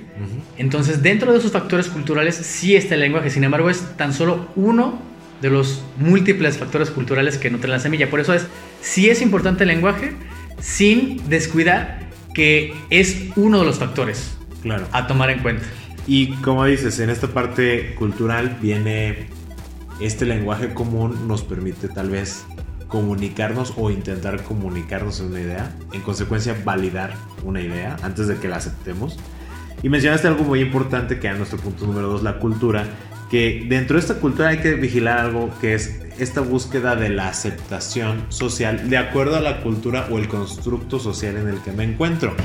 Entonces, 0.58 1.04
dentro 1.04 1.34
de 1.34 1.40
esos 1.40 1.52
factores 1.52 1.88
culturales 1.88 2.36
sí 2.36 2.76
está 2.76 2.96
el 2.96 3.02
lenguaje, 3.02 3.30
sin 3.30 3.44
embargo, 3.44 3.70
es 3.70 3.98
tan 3.98 4.14
solo 4.14 4.48
uno 4.56 5.02
de 5.42 5.50
los 5.50 5.84
múltiples 5.98 6.58
factores 6.58 6.90
culturales 6.92 7.38
que 7.38 7.50
nutren 7.50 7.72
la 7.72 7.80
semilla. 7.80 8.10
Por 8.10 8.20
eso 8.20 8.34
es, 8.34 8.48
sí 8.80 9.10
es 9.10 9.22
importante 9.22 9.64
el 9.64 9.70
lenguaje, 9.70 10.14
sin 10.60 11.28
descuidar 11.30 12.00
que 12.34 12.74
es 12.90 13.26
uno 13.36 13.60
de 13.60 13.66
los 13.66 13.80
factores 13.80 14.38
Claro. 14.62 14.88
a 14.92 15.08
tomar 15.08 15.32
en 15.32 15.40
cuenta. 15.40 15.66
Y 16.08 16.34
como 16.42 16.66
dices, 16.66 17.00
en 17.00 17.10
esta 17.10 17.28
parte 17.28 17.96
cultural 17.96 18.58
viene 18.62 19.28
este 20.00 20.26
lenguaje 20.26 20.74
común 20.74 21.28
nos 21.28 21.44
permite 21.44 21.88
tal 21.88 22.10
vez 22.10 22.46
comunicarnos 22.88 23.74
o 23.78 23.92
intentar 23.92 24.44
comunicarnos 24.44 25.20
en 25.20 25.28
una 25.28 25.40
idea, 25.40 25.76
en 25.94 26.02
consecuencia 26.02 26.58
validar 26.66 27.14
una 27.44 27.62
idea 27.62 27.98
antes 28.02 28.28
de 28.28 28.38
que 28.38 28.48
la 28.48 28.58
aceptemos. 28.58 29.18
Y 29.84 29.90
mencionaste 29.90 30.28
algo 30.28 30.44
muy 30.44 30.60
importante 30.60 31.20
que 31.20 31.30
a 31.30 31.34
nuestro 31.36 31.60
punto 31.60 31.86
número 31.86 32.08
dos, 32.08 32.24
la 32.24 32.40
cultura, 32.40 32.86
que 33.30 33.66
dentro 33.70 33.96
de 33.96 34.02
esta 34.02 34.16
cultura 34.16 34.50
hay 34.50 34.58
que 34.58 34.74
vigilar 34.74 35.20
algo 35.20 35.50
que 35.62 35.74
es 35.76 36.02
esta 36.20 36.42
búsqueda 36.42 36.96
de 36.96 37.10
la 37.10 37.30
aceptación 37.30 38.26
social 38.30 38.90
de 38.90 38.98
acuerdo 38.98 39.38
a 39.38 39.40
la 39.40 39.62
cultura 39.62 40.08
o 40.12 40.18
el 40.18 40.28
constructo 40.28 41.00
social 41.00 41.38
en 41.38 41.48
el 41.48 41.62
que 41.62 41.72
me 41.72 41.84
encuentro 41.84 42.36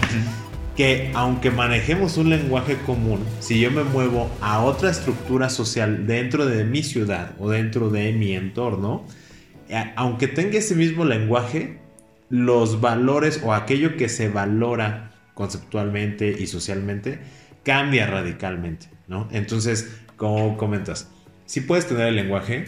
que 0.77 1.11
aunque 1.15 1.51
manejemos 1.51 2.19
un 2.19 2.29
lenguaje 2.29 2.77
común, 2.77 3.25
si 3.41 3.59
yo 3.61 3.71
me 3.71 3.83
muevo 3.83 4.31
a 4.43 4.63
otra 4.63 4.91
estructura 4.91 5.49
social 5.49 6.07
dentro 6.07 6.45
de 6.45 6.65
mi 6.65 6.83
ciudad 6.83 7.33
o 7.39 7.51
dentro 7.51 7.89
de 7.89 8.13
mi 8.13 8.33
entorno, 8.33 9.07
eh, 9.69 9.93
aunque 9.97 10.29
tenga 10.29 10.59
ese 10.59 10.75
mismo 10.75 11.05
lenguaje, 11.05 11.79
los 12.29 12.81
valores 12.81 13.41
o 13.43 13.55
aquello 13.55 13.97
que 13.97 14.09
se 14.09 14.29
valora 14.29 15.13
conceptualmente 15.35 16.35
y 16.39 16.47
socialmente 16.47 17.21
cambia 17.63 18.07
radicalmente, 18.07 18.89
¿no? 19.09 19.29
Entonces, 19.33 19.97
como 20.17 20.57
comentas, 20.57 21.09
sí 21.47 21.63
puedes 21.63 21.87
tener 21.87 22.09
el 22.09 22.17
lenguaje, 22.17 22.67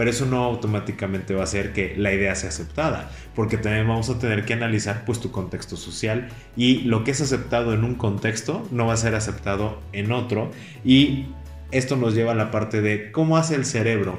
pero 0.00 0.12
eso 0.12 0.24
no 0.24 0.44
automáticamente 0.44 1.34
va 1.34 1.42
a 1.42 1.44
hacer 1.44 1.74
que 1.74 1.92
la 1.94 2.10
idea 2.10 2.34
sea 2.34 2.48
aceptada, 2.48 3.10
porque 3.34 3.58
también 3.58 3.86
vamos 3.86 4.08
a 4.08 4.18
tener 4.18 4.46
que 4.46 4.54
analizar 4.54 5.04
pues 5.04 5.20
tu 5.20 5.30
contexto 5.30 5.76
social 5.76 6.30
y 6.56 6.78
lo 6.84 7.04
que 7.04 7.10
es 7.10 7.20
aceptado 7.20 7.74
en 7.74 7.84
un 7.84 7.96
contexto 7.96 8.66
no 8.70 8.86
va 8.86 8.94
a 8.94 8.96
ser 8.96 9.14
aceptado 9.14 9.78
en 9.92 10.10
otro 10.12 10.52
y 10.86 11.26
esto 11.70 11.96
nos 11.96 12.14
lleva 12.14 12.32
a 12.32 12.34
la 12.34 12.50
parte 12.50 12.80
de 12.80 13.12
cómo 13.12 13.36
hace 13.36 13.54
el 13.54 13.66
cerebro, 13.66 14.18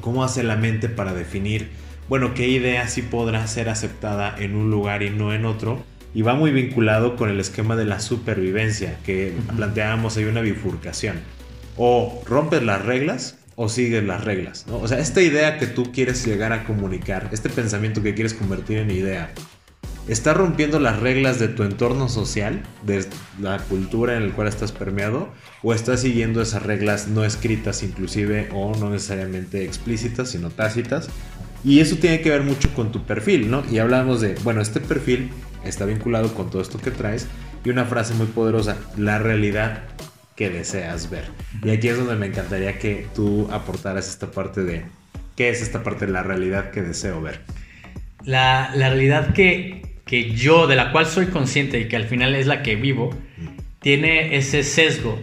cómo 0.00 0.22
hace 0.22 0.44
la 0.44 0.54
mente 0.54 0.88
para 0.88 1.12
definir, 1.12 1.70
bueno, 2.08 2.32
qué 2.32 2.46
idea 2.46 2.86
sí 2.86 3.02
podrá 3.02 3.48
ser 3.48 3.70
aceptada 3.70 4.32
en 4.38 4.54
un 4.54 4.70
lugar 4.70 5.02
y 5.02 5.10
no 5.10 5.34
en 5.34 5.44
otro. 5.44 5.82
Y 6.14 6.22
va 6.22 6.34
muy 6.34 6.52
vinculado 6.52 7.16
con 7.16 7.30
el 7.30 7.40
esquema 7.40 7.74
de 7.74 7.84
la 7.84 7.98
supervivencia, 7.98 8.96
que 9.04 9.32
planteábamos 9.56 10.16
hay 10.16 10.26
una 10.26 10.40
bifurcación. 10.40 11.16
O 11.76 12.22
rompes 12.28 12.62
las 12.62 12.84
reglas 12.84 13.43
o 13.56 13.68
sigues 13.68 14.04
las 14.04 14.24
reglas. 14.24 14.66
O 14.70 14.86
sea, 14.88 14.98
esta 14.98 15.22
idea 15.22 15.58
que 15.58 15.66
tú 15.66 15.92
quieres 15.92 16.24
llegar 16.26 16.52
a 16.52 16.64
comunicar, 16.64 17.28
este 17.32 17.48
pensamiento 17.48 18.02
que 18.02 18.14
quieres 18.14 18.34
convertir 18.34 18.78
en 18.78 18.90
idea, 18.90 19.30
¿está 20.08 20.34
rompiendo 20.34 20.80
las 20.80 21.00
reglas 21.00 21.38
de 21.38 21.48
tu 21.48 21.62
entorno 21.62 22.08
social, 22.08 22.62
de 22.84 23.06
la 23.40 23.58
cultura 23.58 24.16
en 24.16 24.28
la 24.28 24.34
cual 24.34 24.48
estás 24.48 24.72
permeado? 24.72 25.28
¿O 25.62 25.72
estás 25.72 26.00
siguiendo 26.00 26.42
esas 26.42 26.62
reglas 26.62 27.08
no 27.08 27.24
escritas 27.24 27.82
inclusive 27.82 28.48
o 28.52 28.74
no 28.76 28.90
necesariamente 28.90 29.64
explícitas, 29.64 30.30
sino 30.30 30.50
tácitas? 30.50 31.08
Y 31.64 31.80
eso 31.80 31.96
tiene 31.96 32.20
que 32.20 32.28
ver 32.28 32.42
mucho 32.42 32.68
con 32.74 32.92
tu 32.92 33.04
perfil, 33.04 33.50
¿no? 33.50 33.64
Y 33.70 33.78
hablamos 33.78 34.20
de, 34.20 34.34
bueno, 34.44 34.60
este 34.60 34.80
perfil 34.80 35.30
está 35.64 35.86
vinculado 35.86 36.34
con 36.34 36.50
todo 36.50 36.60
esto 36.60 36.78
que 36.78 36.90
traes 36.90 37.26
y 37.64 37.70
una 37.70 37.86
frase 37.86 38.12
muy 38.12 38.26
poderosa, 38.26 38.76
la 38.98 39.18
realidad 39.18 39.84
que 40.36 40.50
deseas 40.50 41.10
ver. 41.10 41.24
Y 41.62 41.70
aquí 41.70 41.88
es 41.88 41.96
donde 41.96 42.16
me 42.16 42.26
encantaría 42.26 42.78
que 42.78 43.06
tú 43.14 43.48
aportaras 43.52 44.08
esta 44.08 44.30
parte 44.30 44.62
de, 44.62 44.84
¿qué 45.36 45.48
es 45.48 45.62
esta 45.62 45.82
parte 45.82 46.06
de 46.06 46.12
la 46.12 46.22
realidad 46.22 46.70
que 46.70 46.82
deseo 46.82 47.20
ver? 47.20 47.40
La, 48.24 48.72
la 48.74 48.88
realidad 48.88 49.32
que, 49.32 50.00
que 50.04 50.32
yo, 50.32 50.66
de 50.66 50.76
la 50.76 50.92
cual 50.92 51.06
soy 51.06 51.26
consciente 51.26 51.78
y 51.80 51.88
que 51.88 51.96
al 51.96 52.04
final 52.04 52.34
es 52.34 52.46
la 52.46 52.62
que 52.62 52.76
vivo, 52.76 53.14
tiene 53.80 54.36
ese 54.36 54.62
sesgo 54.62 55.20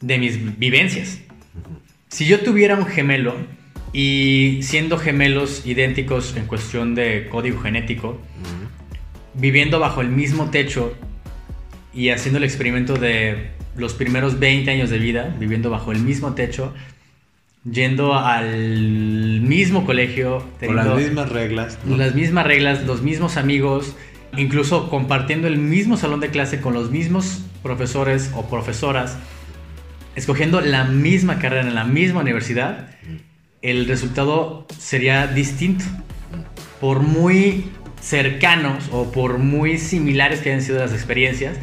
de 0.00 0.18
mis 0.18 0.58
vivencias. 0.58 1.20
Si 2.08 2.26
yo 2.26 2.40
tuviera 2.40 2.76
un 2.76 2.86
gemelo 2.86 3.34
y 3.92 4.60
siendo 4.62 4.98
gemelos 4.98 5.66
idénticos 5.66 6.36
en 6.36 6.46
cuestión 6.46 6.94
de 6.94 7.28
código 7.30 7.60
genético, 7.60 8.20
viviendo 9.34 9.78
bajo 9.78 10.00
el 10.00 10.08
mismo 10.08 10.50
techo 10.50 10.94
y 11.94 12.08
haciendo 12.10 12.38
el 12.38 12.44
experimento 12.44 12.94
de 12.94 13.50
los 13.76 13.94
primeros 13.94 14.38
20 14.38 14.70
años 14.70 14.90
de 14.90 14.98
vida, 14.98 15.34
viviendo 15.38 15.70
bajo 15.70 15.92
el 15.92 16.00
mismo 16.00 16.34
techo, 16.34 16.72
yendo 17.70 18.14
al 18.14 19.40
mismo 19.40 19.86
colegio, 19.86 20.44
Con 20.64 20.76
las 20.76 20.94
mismas 20.94 21.28
reglas. 21.28 21.78
¿no? 21.84 21.96
las 21.96 22.14
mismas 22.14 22.46
reglas, 22.46 22.84
los 22.84 23.02
mismos 23.02 23.36
amigos, 23.36 23.94
incluso 24.36 24.90
compartiendo 24.90 25.46
el 25.46 25.58
mismo 25.58 25.96
salón 25.96 26.20
de 26.20 26.30
clase 26.30 26.60
con 26.60 26.74
los 26.74 26.90
mismos 26.90 27.42
profesores 27.62 28.30
o 28.34 28.48
profesoras, 28.48 29.16
escogiendo 30.16 30.60
la 30.60 30.84
misma 30.84 31.38
carrera 31.38 31.66
en 31.66 31.74
la 31.74 31.84
misma 31.84 32.20
universidad, 32.20 32.90
el 33.62 33.86
resultado 33.86 34.66
sería 34.76 35.26
distinto. 35.28 35.84
Por 36.80 37.00
muy 37.00 37.70
cercanos 38.00 38.88
o 38.90 39.12
por 39.12 39.38
muy 39.38 39.78
similares 39.78 40.40
que 40.40 40.50
hayan 40.50 40.62
sido 40.62 40.80
las 40.80 40.92
experiencias, 40.92 41.56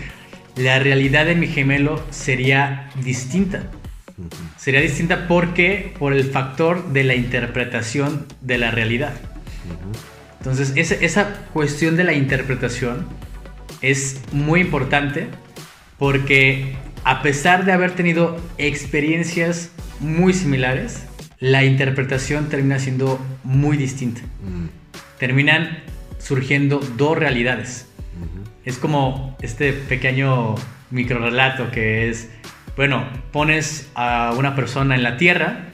la 0.60 0.78
realidad 0.80 1.26
de 1.26 1.36
mi 1.36 1.48
gemelo 1.48 2.04
sería 2.10 2.90
distinta. 3.02 3.64
Sería 4.58 4.82
distinta 4.82 5.28
porque 5.28 5.94
por 5.98 6.12
el 6.12 6.26
factor 6.26 6.92
de 6.92 7.06
la 7.06 7.16
interpretación 7.16 8.26
de 8.42 8.58
la 8.58 8.70
realidad. 8.70 9.14
Entonces, 10.40 10.74
esa, 10.76 10.96
esa 10.96 11.34
cuestión 11.54 11.96
de 11.96 12.04
la 12.04 12.14
interpretación 12.14 13.08
es 13.82 14.22
muy 14.34 14.60
importante 14.60 15.28
porque 15.98 16.76
a 17.06 17.22
pesar 17.22 17.64
de 17.64 17.72
haber 17.72 17.92
tenido 17.92 18.38
experiencias 18.58 19.72
muy 20.02 20.34
similares, 20.34 21.06
la 21.40 21.64
interpretación 21.64 22.50
termina 22.50 22.80
siendo 22.80 23.18
muy 23.46 23.78
distinta. 23.78 24.22
Terminan 25.18 25.84
surgiendo 26.18 26.80
dos 26.98 27.18
realidades. 27.18 27.89
Es 28.66 28.78
como 28.78 29.38
este 29.42 29.74
pequeño 29.74 30.56
microrelato 30.92 31.72
que 31.72 32.10
es, 32.10 32.30
bueno, 32.76 33.08
pones 33.32 33.90
a 33.96 34.34
una 34.38 34.56
persona 34.56 34.96
en 34.96 35.04
la 35.04 35.18
Tierra 35.18 35.70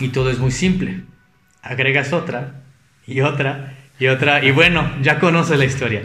y 0.00 0.08
todo 0.08 0.30
es 0.30 0.38
muy 0.38 0.50
simple. 0.50 1.02
Agregas 1.62 2.12
otra 2.12 2.62
y 3.06 3.20
otra 3.20 3.74
y 3.98 4.08
otra 4.08 4.44
y 4.44 4.50
bueno, 4.50 4.90
ya 5.00 5.18
conoces 5.18 5.58
la 5.58 5.64
historia. 5.64 6.02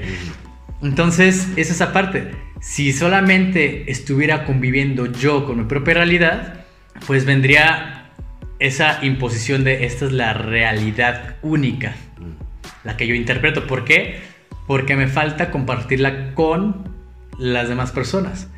Entonces, 0.81 1.49
es 1.57 1.71
esa 1.71 1.91
parte. 1.91 2.31
Si 2.61 2.93
solamente 2.93 3.91
estuviera 3.91 4.45
conviviendo 4.45 5.11
yo 5.11 5.45
con 5.45 5.57
mi 5.57 5.63
propia 5.65 5.95
realidad, 5.95 6.65
pues 7.05 7.25
vendría 7.25 8.11
esa 8.59 8.99
imposición 9.03 9.63
de 9.63 9.85
esta 9.85 10.05
es 10.05 10.11
la 10.11 10.33
realidad 10.33 11.35
única, 11.41 11.95
la 12.83 12.97
que 12.97 13.07
yo 13.07 13.15
interpreto. 13.15 13.67
¿Por 13.67 13.85
qué? 13.85 14.19
Porque 14.69 14.95
me 14.95 15.07
falta 15.07 15.49
compartirla 15.49 16.35
con 16.35 16.93
las 17.39 17.69
demás 17.69 17.91
personas. 17.91 18.51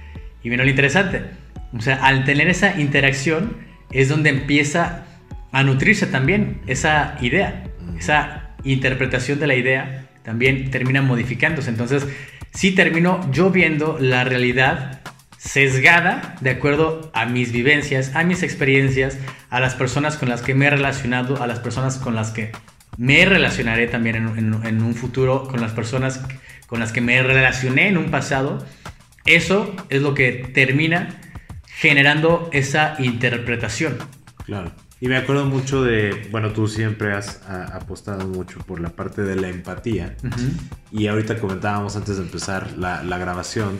Y 0.43 0.49
viene 0.49 0.65
lo 0.65 0.69
interesante. 0.69 1.23
O 1.71 1.79
sea, 1.79 2.05
al 2.05 2.25
tener 2.25 2.49
esa 2.49 2.77
interacción 2.77 3.55
es 3.91 4.09
donde 4.09 4.29
empieza 4.29 5.05
a 5.53 5.63
nutrirse 5.63 6.07
también 6.07 6.59
esa 6.67 7.15
idea, 7.21 7.63
esa 7.97 8.49
interpretación 8.65 9.39
de 9.39 9.47
la 9.47 9.55
idea 9.55 10.09
también 10.21 10.69
termina 10.69 11.01
modificándose. 11.01 11.69
Entonces, 11.69 12.05
sí 12.53 12.71
termino 12.71 13.25
yo 13.31 13.49
viendo 13.49 13.97
la 13.97 14.25
realidad 14.25 14.99
sesgada 15.37 16.35
de 16.41 16.49
acuerdo 16.49 17.09
a 17.13 17.25
mis 17.25 17.53
vivencias, 17.53 18.17
a 18.17 18.25
mis 18.25 18.43
experiencias, 18.43 19.17
a 19.49 19.61
las 19.61 19.75
personas 19.75 20.17
con 20.17 20.27
las 20.27 20.41
que 20.41 20.55
me 20.55 20.65
he 20.65 20.71
relacionado, 20.71 21.41
a 21.41 21.47
las 21.47 21.59
personas 21.59 21.99
con 21.99 22.15
las 22.15 22.31
que 22.31 22.51
me 22.97 23.25
relacionaré 23.25 23.87
también 23.87 24.15
en, 24.17 24.37
en- 24.37 24.65
en 24.65 24.81
un 24.83 24.93
futuro, 24.95 25.47
con 25.47 25.61
las 25.61 25.71
personas 25.71 26.21
con 26.67 26.79
las 26.79 26.91
que 26.91 27.01
me 27.01 27.21
relacioné 27.21 27.87
en 27.89 27.97
un 27.97 28.11
pasado. 28.11 28.65
Eso 29.25 29.75
es 29.89 30.01
lo 30.01 30.13
que 30.13 30.49
termina 30.53 31.19
generando 31.67 32.49
esa 32.53 32.95
interpretación. 32.99 33.97
Claro. 34.45 34.71
Y 34.99 35.07
me 35.07 35.17
acuerdo 35.17 35.45
mucho 35.45 35.83
de, 35.83 36.27
bueno, 36.31 36.51
tú 36.51 36.67
siempre 36.67 37.13
has 37.13 37.41
a- 37.47 37.75
apostado 37.75 38.27
mucho 38.27 38.59
por 38.59 38.79
la 38.79 38.89
parte 38.89 39.23
de 39.23 39.35
la 39.35 39.49
empatía. 39.49 40.15
Y 40.91 41.07
ahorita 41.07 41.39
comentábamos 41.39 41.95
antes 41.95 42.17
de 42.17 42.23
empezar 42.23 42.71
la, 42.77 43.03
la 43.03 43.17
grabación 43.17 43.79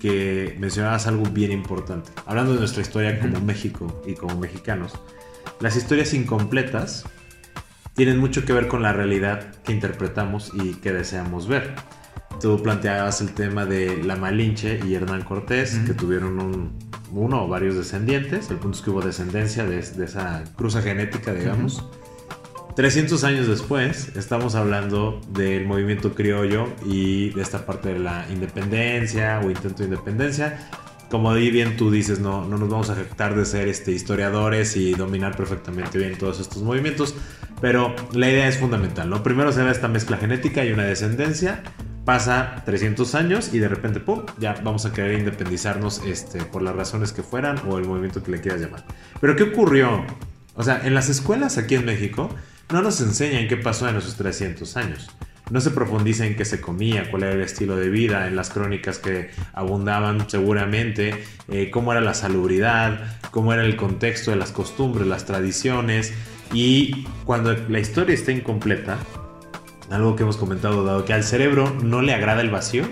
que 0.00 0.56
mencionabas 0.58 1.06
algo 1.06 1.24
bien 1.24 1.52
importante. 1.52 2.10
Hablando 2.26 2.52
de 2.54 2.58
nuestra 2.60 2.82
historia 2.82 3.18
como 3.20 3.40
México 3.40 4.02
y 4.06 4.14
como 4.14 4.38
mexicanos, 4.38 4.92
las 5.60 5.76
historias 5.76 6.12
incompletas 6.14 7.04
tienen 7.96 8.18
mucho 8.18 8.44
que 8.44 8.52
ver 8.52 8.68
con 8.68 8.82
la 8.82 8.92
realidad 8.92 9.54
que 9.64 9.72
interpretamos 9.72 10.52
y 10.54 10.74
que 10.74 10.92
deseamos 10.92 11.48
ver. 11.48 11.74
Tú 12.40 12.62
planteabas 12.62 13.22
el 13.22 13.32
tema 13.32 13.64
de 13.64 14.02
la 14.04 14.14
Malinche 14.16 14.78
y 14.86 14.94
Hernán 14.94 15.22
Cortés, 15.22 15.80
que 15.86 15.94
tuvieron 15.94 16.38
un- 16.38 16.72
uno 17.10 17.44
o 17.44 17.48
varios 17.48 17.76
descendientes. 17.76 18.50
El 18.50 18.58
punto 18.58 18.76
es 18.78 18.84
que 18.84 18.90
hubo 18.90 19.00
descendencia 19.00 19.64
de, 19.64 19.80
de 19.80 20.04
esa 20.04 20.44
cruza 20.54 20.82
genética, 20.82 21.32
digamos. 21.32 21.82
300 22.74 23.24
años 23.24 23.48
después, 23.48 24.14
estamos 24.16 24.54
hablando 24.54 25.18
del 25.30 25.64
movimiento 25.64 26.14
criollo 26.14 26.68
y 26.84 27.30
de 27.30 27.40
esta 27.40 27.64
parte 27.64 27.94
de 27.94 27.98
la 28.00 28.26
independencia 28.30 29.40
o 29.42 29.50
intento 29.50 29.78
de 29.78 29.84
independencia. 29.84 30.68
Como 31.10 31.30
ahí 31.30 31.50
bien 31.50 31.78
tú 31.78 31.90
dices, 31.90 32.20
no, 32.20 32.46
no 32.46 32.58
nos 32.58 32.68
vamos 32.68 32.90
a 32.90 32.96
jactar 32.96 33.34
de 33.34 33.46
ser 33.46 33.68
este, 33.68 33.92
historiadores 33.92 34.76
y 34.76 34.92
dominar 34.92 35.36
perfectamente 35.36 35.96
bien 35.98 36.18
todos 36.18 36.38
estos 36.40 36.62
movimientos, 36.62 37.14
pero 37.60 37.94
la 38.12 38.30
idea 38.30 38.48
es 38.48 38.58
fundamental. 38.58 39.10
¿no? 39.10 39.22
Primero 39.22 39.52
se 39.52 39.62
da 39.62 39.70
esta 39.70 39.88
mezcla 39.88 40.16
genética 40.16 40.64
y 40.64 40.72
una 40.72 40.84
descendencia, 40.84 41.62
pasa 42.04 42.62
300 42.64 43.14
años 43.14 43.52
y 43.52 43.58
de 43.58 43.68
repente, 43.68 44.00
¡pum!, 44.00 44.22
ya 44.38 44.54
vamos 44.62 44.86
a 44.86 44.92
querer 44.92 45.18
independizarnos 45.18 46.02
este, 46.06 46.44
por 46.44 46.62
las 46.62 46.76
razones 46.76 47.12
que 47.12 47.22
fueran 47.22 47.60
o 47.68 47.78
el 47.78 47.84
movimiento 47.84 48.22
que 48.22 48.30
le 48.30 48.40
quieras 48.40 48.60
llamar. 48.60 48.84
Pero 49.20 49.34
¿qué 49.36 49.42
ocurrió? 49.42 50.04
O 50.54 50.62
sea, 50.62 50.80
en 50.84 50.94
las 50.94 51.08
escuelas 51.08 51.58
aquí 51.58 51.74
en 51.74 51.84
México 51.84 52.30
no 52.72 52.82
nos 52.82 53.00
enseñan 53.00 53.48
qué 53.48 53.56
pasó 53.56 53.88
en 53.88 53.96
esos 53.96 54.16
300 54.16 54.76
años. 54.76 55.10
No 55.50 55.60
se 55.60 55.70
profundiza 55.70 56.26
en 56.26 56.34
qué 56.34 56.44
se 56.44 56.60
comía, 56.60 57.08
cuál 57.08 57.22
era 57.22 57.32
el 57.32 57.40
estilo 57.40 57.76
de 57.76 57.88
vida, 57.88 58.26
en 58.26 58.34
las 58.34 58.50
crónicas 58.50 58.98
que 58.98 59.30
abundaban 59.52 60.28
seguramente, 60.28 61.24
eh, 61.48 61.70
cómo 61.70 61.92
era 61.92 62.00
la 62.00 62.14
salubridad, 62.14 63.18
cómo 63.30 63.52
era 63.52 63.64
el 63.64 63.76
contexto 63.76 64.32
de 64.32 64.38
las 64.38 64.50
costumbres, 64.50 65.06
las 65.06 65.24
tradiciones. 65.24 66.12
Y 66.52 67.06
cuando 67.24 67.52
la 67.68 67.78
historia 67.78 68.14
está 68.14 68.32
incompleta, 68.32 68.98
algo 69.90 70.16
que 70.16 70.22
hemos 70.22 70.36
comentado, 70.36 70.84
dado 70.84 71.04
que 71.04 71.12
al 71.12 71.24
cerebro 71.24 71.74
no 71.82 72.02
le 72.02 72.14
agrada 72.14 72.40
el 72.40 72.50
vacío, 72.50 72.84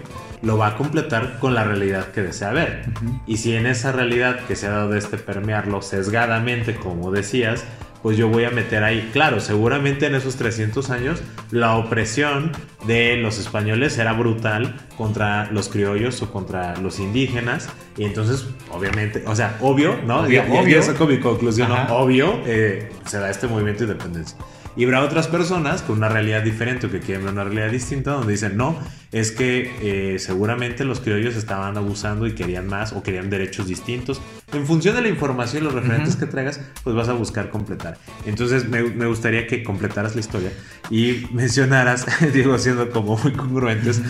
lo 0.43 0.59
va 0.59 0.69
a 0.69 0.77
completar 0.77 1.39
con 1.39 1.55
la 1.55 1.65
realidad 1.65 2.13
que 2.13 2.23
desea 2.23 2.53
ver. 2.53 2.85
Y 3.27 3.39
si 3.39 3.55
en 3.55 3.67
esa 3.67 3.93
realidad 3.93 4.41
que 4.47 4.57
se 4.57 4.67
ha 4.67 4.71
dado 4.71 4.91
de 4.91 4.99
este 4.99 5.17
permearlo 5.17 5.83
sesgadamente, 5.83 6.75
como 6.75 7.11
decías, 7.11 7.65
pues 8.05 8.19
yo 8.19 8.29
voy 8.29 8.45
a 8.45 8.51
meter 8.51 8.85
ahí, 8.85 9.09
claro, 9.15 9.41
seguramente 9.41 10.05
en 10.05 10.15
esos 10.15 10.37
300 10.37 10.91
años 10.91 11.23
la 11.51 11.77
opresión 11.79 12.53
de 12.87 13.17
los 13.17 13.39
españoles 13.39 13.97
era 13.97 14.13
brutal 14.13 14.77
contra 14.99 15.51
los 15.51 15.71
criollos 15.71 16.21
o 16.21 16.31
contra 16.31 16.77
los 16.77 17.01
indígenas. 17.01 17.71
Y 17.97 18.05
entonces, 18.05 18.47
obviamente, 18.71 19.25
o 19.27 19.35
sea, 19.35 19.57
obvio, 19.63 19.97
¿no? 20.07 20.21
Obvio, 20.21 20.45
ya- 20.45 20.53
obvio. 20.53 21.07
mi 21.09 21.19
conclusión, 21.19 21.71
¿no? 21.71 21.97
Obvio, 21.97 22.43
eh, 22.45 22.91
se 23.07 23.19
da 23.19 23.31
este 23.31 23.47
movimiento 23.47 23.87
de 23.87 23.93
independencia. 23.93 24.37
Y 24.77 24.85
habrá 24.85 25.03
otras 25.03 25.29
personas 25.29 25.83
con 25.83 25.99
una 25.99 26.09
realidad 26.09 26.43
diferente 26.43 26.87
o 26.87 26.91
que 26.91 26.99
quieren 27.01 27.25
ver 27.25 27.33
una 27.33 27.45
realidad 27.45 27.71
distinta 27.71 28.11
donde 28.13 28.33
dicen, 28.33 28.57
no, 28.57 28.77
es 29.13 29.31
que 29.31 29.73
eh, 30.15 30.19
seguramente 30.19 30.85
los 30.85 30.99
criollos 31.01 31.37
estaban 31.37 31.77
abusando 31.77 32.27
y 32.27 32.35
querían 32.35 32.67
más 32.67 32.93
o 32.93 33.03
querían 33.03 33.31
derechos 33.31 33.69
distintos. 33.69 34.21
En 34.53 34.67
función 34.67 34.97
de 34.97 35.03
la 35.03 35.09
información 35.09 35.63
y 35.63 35.65
los 35.67 35.75
referentes 35.75 36.17
que 36.17 36.27
traigas, 36.27 36.61
pues 36.83 36.97
vas 36.97 37.09
a 37.09 37.13
buscar 37.13 37.51
completar. 37.51 37.99
Entonces 38.27 38.69
me, 38.69 38.83
me 38.83 39.07
gustaría 39.07 39.47
que 39.47 39.63
completaras 39.63 40.15
la 40.15 40.21
historia 40.21 40.51
y 40.91 41.27
mencionaras, 41.33 42.07
digo, 42.33 42.59
siendo 42.59 42.91
como 42.91 43.17
muy 43.17 43.33
congruentes, 43.33 44.03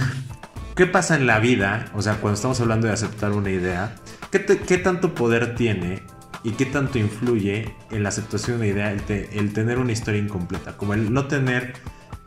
¿Qué 0.76 0.86
pasa 0.86 1.14
en 1.14 1.28
la 1.28 1.38
vida? 1.38 1.84
O 1.94 2.02
sea, 2.02 2.14
cuando 2.16 2.34
estamos 2.34 2.60
hablando 2.60 2.88
de 2.88 2.92
aceptar 2.92 3.30
una 3.30 3.48
idea, 3.48 3.94
¿qué, 4.32 4.40
te- 4.40 4.58
qué 4.58 4.76
tanto 4.76 5.14
poder 5.14 5.54
tiene 5.54 6.02
y 6.44 6.52
qué 6.52 6.66
tanto 6.66 6.98
influye 6.98 7.74
en 7.90 8.02
la 8.02 8.10
aceptación 8.10 8.60
de 8.60 8.64
una 8.66 8.72
idea 8.74 8.92
el, 8.92 9.02
te- 9.02 9.38
el 9.38 9.52
tener 9.52 9.78
una 9.78 9.92
historia 9.92 10.20
incompleta? 10.20 10.76
Como 10.76 10.94
el 10.94 11.12
no 11.12 11.26
tener 11.26 11.72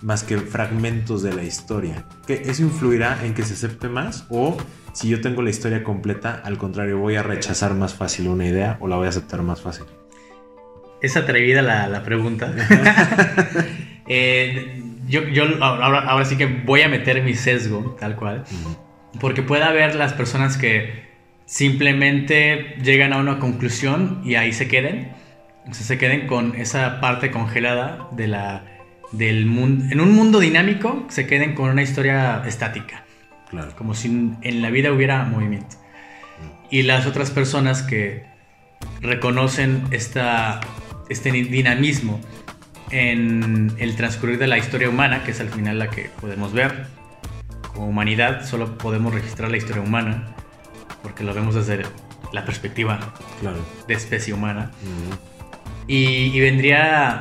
más 0.01 0.23
que 0.23 0.37
fragmentos 0.37 1.23
de 1.23 1.33
la 1.33 1.43
historia. 1.43 2.05
¿Que 2.27 2.33
¿Eso 2.45 2.63
influirá 2.63 3.23
en 3.25 3.33
que 3.33 3.43
se 3.43 3.53
acepte 3.53 3.87
más? 3.89 4.25
¿O 4.29 4.57
si 4.93 5.07
yo 5.09 5.21
tengo 5.21 5.41
la 5.41 5.49
historia 5.49 5.83
completa, 5.83 6.41
al 6.43 6.57
contrario, 6.57 6.97
voy 6.97 7.15
a 7.15 7.23
rechazar 7.23 7.73
más 7.75 7.93
fácil 7.95 8.27
una 8.27 8.45
idea 8.45 8.77
o 8.81 8.87
la 8.87 8.95
voy 8.97 9.05
a 9.05 9.09
aceptar 9.09 9.41
más 9.43 9.61
fácil? 9.61 9.85
Es 11.01 11.15
atrevida 11.15 11.61
la, 11.61 11.87
la 11.87 12.03
pregunta. 12.03 12.53
Eh, 14.09 14.81
yo 15.07 15.27
yo 15.27 15.43
ahora, 15.61 15.99
ahora 15.99 16.23
sí 16.23 16.37
que 16.37 16.45
voy 16.45 16.81
a 16.81 16.87
meter 16.87 17.21
mi 17.23 17.33
sesgo, 17.33 17.97
tal 17.99 18.15
cual. 18.15 18.45
Porque 19.19 19.41
puede 19.41 19.63
haber 19.63 19.95
las 19.95 20.13
personas 20.13 20.57
que 20.57 21.06
simplemente 21.47 22.75
llegan 22.83 23.13
a 23.13 23.17
una 23.17 23.39
conclusión 23.39 24.21
y 24.23 24.35
ahí 24.35 24.53
se 24.53 24.67
queden. 24.67 25.13
O 25.67 25.73
sea, 25.73 25.85
se 25.85 25.97
queden 25.97 26.27
con 26.27 26.55
esa 26.55 27.01
parte 27.01 27.31
congelada 27.31 28.07
de 28.11 28.27
la, 28.27 28.63
del 29.11 29.47
mundo. 29.47 29.85
En 29.89 29.99
un 29.99 30.13
mundo 30.13 30.39
dinámico, 30.39 31.05
se 31.09 31.25
queden 31.25 31.55
con 31.55 31.71
una 31.71 31.81
historia 31.81 32.43
estática 32.45 33.03
Claro. 33.49 33.73
como 33.77 33.95
si 33.95 34.07
en 34.41 34.61
la 34.61 34.69
vida 34.69 34.91
hubiera 34.91 35.23
movimiento. 35.23 35.77
Y 36.69 36.83
las 36.83 37.07
otras 37.07 37.31
personas 37.31 37.81
que 37.81 38.25
reconocen 39.01 39.83
esta, 39.91 40.59
este 41.09 41.31
dinamismo 41.31 42.19
en 42.91 43.71
el 43.77 43.95
transcurrir 43.95 44.37
de 44.37 44.47
la 44.47 44.57
historia 44.57 44.89
humana, 44.89 45.23
que 45.23 45.31
es 45.31 45.39
al 45.39 45.49
final 45.49 45.79
la 45.79 45.89
que 45.89 46.09
podemos 46.19 46.51
ver. 46.51 46.87
Como 47.73 47.87
humanidad 47.87 48.45
solo 48.45 48.77
podemos 48.77 49.13
registrar 49.13 49.49
la 49.49 49.57
historia 49.57 49.81
humana 49.81 50.35
porque 51.03 51.23
lo 51.23 51.33
vemos 51.33 51.55
desde 51.55 51.83
la 52.33 52.45
perspectiva 52.45 52.99
Claro. 53.39 53.57
de 53.87 53.93
especie 53.93 54.33
humana. 54.33 54.71
Ujú. 54.83 55.17
Y, 55.87 56.31
y 56.35 56.39
vendría 56.41 57.19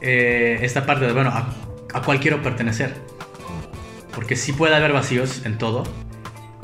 eh, 0.00 0.58
esta 0.62 0.84
parte 0.84 1.06
de, 1.06 1.12
bueno, 1.12 1.30
a, 1.30 1.48
a 1.94 2.02
cuál 2.02 2.20
quiero 2.20 2.42
pertenecer. 2.42 2.94
Porque 4.14 4.36
sí 4.36 4.52
puede 4.52 4.74
haber 4.76 4.92
vacíos 4.92 5.44
en 5.44 5.58
todo. 5.58 5.82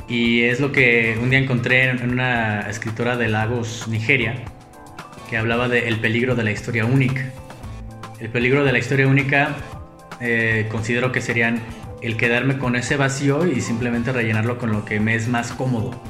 Y 0.09 0.43
es 0.43 0.61
lo 0.61 0.73
que 0.73 1.19
un 1.23 1.31
día 1.31 1.39
encontré 1.39 1.89
en 1.91 2.11
una 2.11 2.63
escritora 2.69 3.17
de 3.17 3.29
Lagos, 3.29 3.87
Nigeria, 3.89 4.35
que 5.29 5.37
hablaba 5.37 5.69
del 5.69 5.99
peligro 6.01 6.35
de 6.35 6.43
la 6.45 6.51
historia 6.51 6.85
única. 6.85 7.31
El 8.19 8.29
peligro 8.29 8.65
de 8.65 8.73
la 8.73 8.79
historia 8.79 9.07
única 9.07 9.57
eh, 10.21 10.67
considero 10.71 11.11
que 11.13 11.21
serían 11.21 11.61
el 12.03 12.17
quedarme 12.17 12.59
con 12.59 12.77
ese 12.77 12.97
vacío 12.97 13.47
y 13.47 13.61
simplemente 13.61 14.13
rellenarlo 14.13 14.59
con 14.59 14.73
lo 14.73 14.85
que 14.85 15.01
me 15.01 15.15
es 15.15 15.29
más 15.29 15.53
cómodo. 15.53 16.01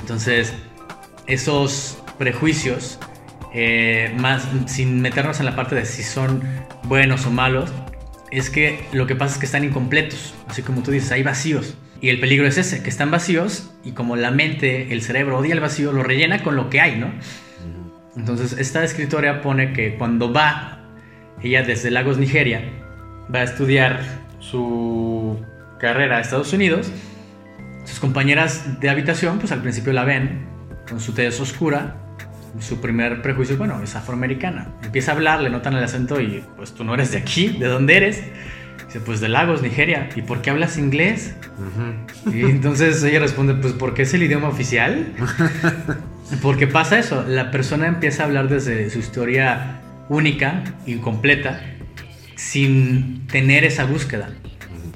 Entonces, 0.00 0.54
esos 1.26 1.98
prejuicios, 2.18 2.98
eh, 3.52 4.14
más 4.18 4.46
sin 4.66 5.00
meternos 5.00 5.40
en 5.40 5.46
la 5.46 5.56
parte 5.56 5.74
de 5.74 5.84
si 5.84 6.02
son 6.02 6.42
buenos 6.84 7.26
o 7.26 7.30
malos, 7.30 7.72
es 8.30 8.50
que 8.50 8.84
lo 8.92 9.06
que 9.06 9.16
pasa 9.16 9.34
es 9.34 9.40
que 9.40 9.46
están 9.46 9.64
incompletos, 9.64 10.34
así 10.48 10.62
como 10.62 10.82
tú 10.82 10.90
dices, 10.90 11.12
hay 11.12 11.22
vacíos. 11.22 11.76
Y 12.00 12.10
el 12.10 12.20
peligro 12.20 12.46
es 12.46 12.58
ese, 12.58 12.82
que 12.82 12.90
están 12.90 13.10
vacíos 13.10 13.72
y 13.82 13.92
como 13.92 14.16
la 14.16 14.30
mente, 14.30 14.92
el 14.92 15.02
cerebro 15.02 15.38
odia 15.38 15.54
el 15.54 15.60
vacío, 15.60 15.92
lo 15.92 16.02
rellena 16.02 16.42
con 16.42 16.54
lo 16.54 16.68
que 16.68 16.80
hay, 16.80 16.98
¿no? 16.98 17.10
Entonces, 18.16 18.52
esta 18.58 18.84
escritora 18.84 19.42
pone 19.42 19.72
que 19.72 19.96
cuando 19.96 20.32
va, 20.32 20.84
ella 21.42 21.62
desde 21.62 21.90
Lagos, 21.90 22.18
Nigeria, 22.18 22.62
va 23.34 23.40
a 23.40 23.44
estudiar 23.44 24.25
su 24.50 25.40
carrera 25.78 26.18
a 26.18 26.20
Estados 26.20 26.52
Unidos, 26.52 26.90
sus 27.84 28.00
compañeras 28.00 28.80
de 28.80 28.90
habitación, 28.90 29.38
pues 29.38 29.52
al 29.52 29.60
principio 29.60 29.92
la 29.92 30.04
ven 30.04 30.46
con 30.88 31.00
su 31.00 31.12
tez 31.12 31.40
oscura. 31.40 31.96
Su 32.58 32.80
primer 32.80 33.20
prejuicio, 33.20 33.58
bueno, 33.58 33.82
es 33.82 33.94
afroamericana. 33.96 34.68
Empieza 34.82 35.12
a 35.12 35.14
hablar, 35.14 35.42
le 35.42 35.50
notan 35.50 35.74
el 35.74 35.84
acento 35.84 36.20
y 36.22 36.42
pues 36.56 36.72
tú 36.72 36.84
no 36.84 36.94
eres 36.94 37.12
de 37.12 37.18
aquí, 37.18 37.48
¿de 37.48 37.66
dónde 37.66 37.98
eres? 37.98 38.22
Dice, 38.86 39.00
pues 39.00 39.20
de 39.20 39.28
Lagos, 39.28 39.60
Nigeria. 39.60 40.08
¿Y 40.16 40.22
por 40.22 40.40
qué 40.40 40.50
hablas 40.50 40.78
inglés? 40.78 41.34
Y 42.32 42.40
entonces 42.42 43.02
ella 43.02 43.20
responde, 43.20 43.54
pues 43.54 43.74
porque 43.74 44.02
es 44.02 44.14
el 44.14 44.22
idioma 44.22 44.48
oficial. 44.48 45.12
Porque 46.42 46.66
pasa 46.66 46.98
eso, 46.98 47.24
la 47.28 47.52
persona 47.52 47.86
empieza 47.86 48.24
a 48.24 48.26
hablar 48.26 48.48
desde 48.48 48.90
su 48.90 48.98
historia 48.98 49.80
única, 50.08 50.64
incompleta, 50.84 51.60
sin 52.36 53.26
tener 53.26 53.64
esa 53.64 53.84
búsqueda. 53.84 54.30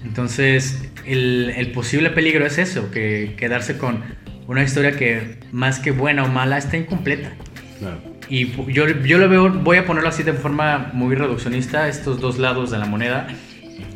Entonces, 0.05 0.90
el, 1.07 1.53
el 1.57 1.72
posible 1.72 2.11
peligro 2.11 2.46
es 2.46 2.59
eso, 2.59 2.90
que 2.90 3.35
quedarse 3.37 3.76
con 3.76 4.05
una 4.46 4.62
historia 4.62 4.92
que 4.92 5.38
más 5.53 5.79
que 5.79 5.90
buena 5.90 6.24
o 6.24 6.29
mala 6.29 6.59
está 6.59 6.76
incompleta. 6.76 7.33
Claro. 7.79 8.00
Y 8.29 8.53
yo, 8.72 8.87
yo 8.88 9.18
lo 9.18 9.29
veo, 9.29 9.50
voy 9.50 9.79
a 9.79 9.85
ponerlo 9.85 10.09
así 10.09 10.22
de 10.22 10.33
forma 10.33 10.90
muy 10.92 11.16
reduccionista, 11.16 11.88
estos 11.88 12.20
dos 12.20 12.38
lados 12.38 12.70
de 12.70 12.79
la 12.79 12.87
moneda. 12.87 13.26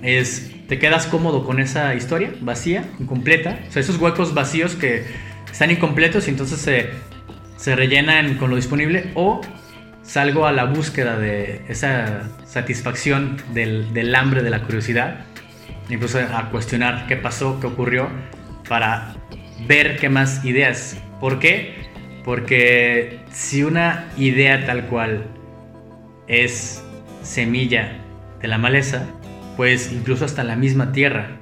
Es, 0.02 0.50
te 0.68 0.78
quedas 0.78 1.06
cómodo 1.06 1.44
con 1.44 1.60
esa 1.60 1.94
historia 1.94 2.32
vacía, 2.40 2.84
incompleta. 2.98 3.60
O 3.68 3.72
sea, 3.72 3.80
esos 3.80 3.96
huecos 3.98 4.34
vacíos 4.34 4.74
que 4.74 5.04
están 5.50 5.70
incompletos 5.70 6.26
y 6.26 6.30
entonces 6.30 6.58
se, 6.58 6.90
se 7.56 7.76
rellenan 7.76 8.36
con 8.36 8.50
lo 8.50 8.56
disponible. 8.56 9.12
O 9.14 9.40
salgo 10.04 10.46
a 10.46 10.52
la 10.52 10.64
búsqueda 10.64 11.18
de 11.18 11.62
esa 11.68 12.30
satisfacción 12.46 13.38
del, 13.52 13.92
del 13.92 14.14
hambre, 14.14 14.42
de 14.42 14.50
la 14.50 14.62
curiosidad. 14.62 15.24
Incluso 15.88 16.18
a 16.18 16.50
cuestionar 16.50 17.06
qué 17.08 17.16
pasó, 17.16 17.58
qué 17.60 17.66
ocurrió, 17.66 18.08
para 18.68 19.16
ver 19.66 19.98
qué 19.98 20.08
más 20.08 20.44
ideas. 20.44 20.96
¿Por 21.20 21.40
qué? 21.40 21.74
Porque 22.24 23.20
si 23.30 23.64
una 23.64 24.06
idea 24.16 24.64
tal 24.64 24.86
cual 24.86 25.26
es 26.26 26.82
semilla 27.22 27.98
de 28.40 28.48
la 28.48 28.58
maleza, 28.58 29.06
pues 29.56 29.92
incluso 29.92 30.24
hasta 30.24 30.44
la 30.44 30.56
misma 30.56 30.92
tierra 30.92 31.36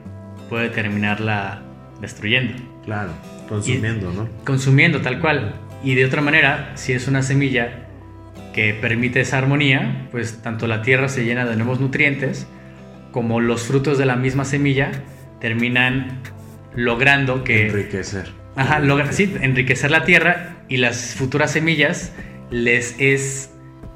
puede 0.48 0.68
terminarla 0.68 1.62
destruyendo, 2.00 2.54
Claro, 2.84 3.12
consumiendo, 3.48 4.12
¿no? 4.12 4.28
consumiendo 4.44 5.00
tal 5.00 5.20
cual. 5.20 5.54
Y 5.84 5.94
de 5.94 6.04
otra 6.04 6.20
manera, 6.20 6.72
si 6.74 6.92
es 6.92 7.08
una 7.08 7.22
semilla 7.22 7.81
que 8.52 8.74
permite 8.74 9.20
esa 9.20 9.38
armonía, 9.38 10.08
pues 10.10 10.42
tanto 10.42 10.66
la 10.66 10.82
tierra 10.82 11.08
se 11.08 11.24
llena 11.24 11.44
de 11.46 11.56
nuevos 11.56 11.80
nutrientes, 11.80 12.46
como 13.10 13.40
los 13.40 13.62
frutos 13.62 13.98
de 13.98 14.06
la 14.06 14.16
misma 14.16 14.44
semilla 14.44 14.92
terminan 15.40 16.20
logrando 16.74 17.44
que... 17.44 17.68
Enriquecer. 17.68 18.30
Ajá, 18.56 18.80
logra, 18.80 19.12
sí, 19.12 19.34
enriquecer 19.40 19.90
la 19.90 20.04
tierra 20.04 20.56
y 20.68 20.76
las 20.76 21.14
futuras 21.14 21.52
semillas 21.52 22.12
les 22.50 22.94
es 22.98 23.50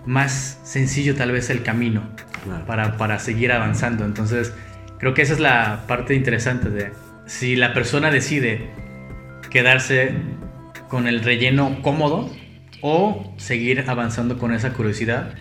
más 0.07 0.61
sencillo 0.65 1.15
tal 1.15 1.33
vez 1.33 1.51
el 1.51 1.63
camino 1.63 2.03
Claro. 2.45 2.65
para, 2.65 2.97
para 2.97 3.19
seguir 3.19 3.53
avanzando. 3.53 4.05
Entonces, 4.05 4.55
creo 4.99 5.15
que 5.15 5.23
esa 5.23 5.33
es 5.35 5.41
la 5.41 5.85
parte 5.87 6.15
interesante 6.15 6.71
de 6.71 6.93
si 7.27 7.57
la 7.57 7.75
persona 7.75 8.11
decide 8.11 8.71
quedarse 9.51 10.13
con 10.89 11.09
el 11.09 11.23
relleno 11.23 11.83
cómodo 11.83 12.31
o 12.89 13.35
seguir 13.37 13.85
avanzando 13.89 14.39
con 14.39 14.55
esa 14.55 14.73
curiosidad. 14.73 15.35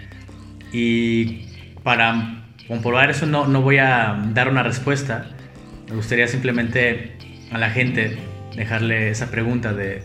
Y 0.74 1.46
para 1.84 2.44
comprobar 2.68 3.12
eso 3.12 3.28
no, 3.28 3.46
no 3.46 3.62
voy 3.62 3.78
a 3.78 4.20
dar 4.34 4.50
una 4.50 4.64
respuesta. 4.64 5.28
Me 5.88 5.96
gustaría 5.96 6.28
simplemente 6.28 7.16
a 7.52 7.60
la 7.60 7.70
gente 7.70 8.18
dejarle 8.56 9.12
esa 9.12 9.30
pregunta 9.30 9.74
de, 9.74 10.02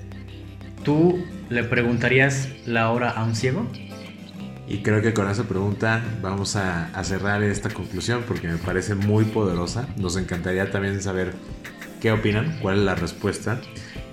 ¿tú 0.85 1.25
le 1.49 1.65
preguntarías 1.65 2.51
la 2.67 2.91
hora 2.91 3.09
a 3.09 3.25
un 3.25 3.35
ciego? 3.35 3.67
Y 4.69 4.83
creo 4.83 5.01
que 5.01 5.15
con 5.15 5.29
esa 5.31 5.45
pregunta 5.45 6.03
vamos 6.21 6.57
a, 6.57 6.91
a 6.93 7.05
cerrar 7.05 7.43
esta 7.43 7.71
conclusión 7.71 8.23
porque 8.29 8.49
me 8.49 8.59
parece 8.59 8.95
muy 8.95 9.25
poderosa. 9.25 9.89
Nos 9.97 10.19
encantaría 10.19 10.71
también 10.71 11.01
saber 11.01 11.33
qué 12.03 12.13
opinan, 12.13 12.59
cuál 12.61 12.81
es 12.81 12.85
la 12.85 12.97
respuesta. 12.97 13.63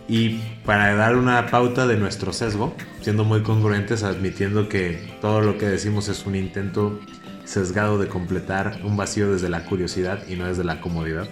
Y 0.08 0.40
para 0.66 0.96
dar 0.96 1.18
una 1.18 1.48
pauta 1.48 1.86
de 1.86 1.98
nuestro 1.98 2.32
sesgo, 2.32 2.74
siendo 3.02 3.26
muy 3.26 3.44
congruentes, 3.44 4.04
admitiendo 4.04 4.70
que 4.70 5.18
todo 5.20 5.42
lo 5.42 5.58
que 5.58 5.66
decimos 5.68 6.08
es 6.08 6.26
un 6.26 6.36
intento 6.36 7.00
sesgado 7.44 7.98
de 7.98 8.08
completar 8.08 8.80
un 8.84 8.96
vacío 8.96 9.32
desde 9.32 9.50
la 9.50 9.66
curiosidad 9.66 10.26
y 10.28 10.36
no 10.36 10.48
desde 10.48 10.64
la 10.64 10.80
comodidad. 10.80 11.28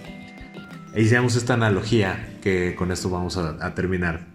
E 0.94 1.02
hicimos 1.02 1.36
esta 1.36 1.54
analogía 1.54 2.38
que 2.42 2.74
con 2.74 2.90
esto 2.90 3.10
vamos 3.10 3.36
a, 3.36 3.74
terminar. 3.74 4.26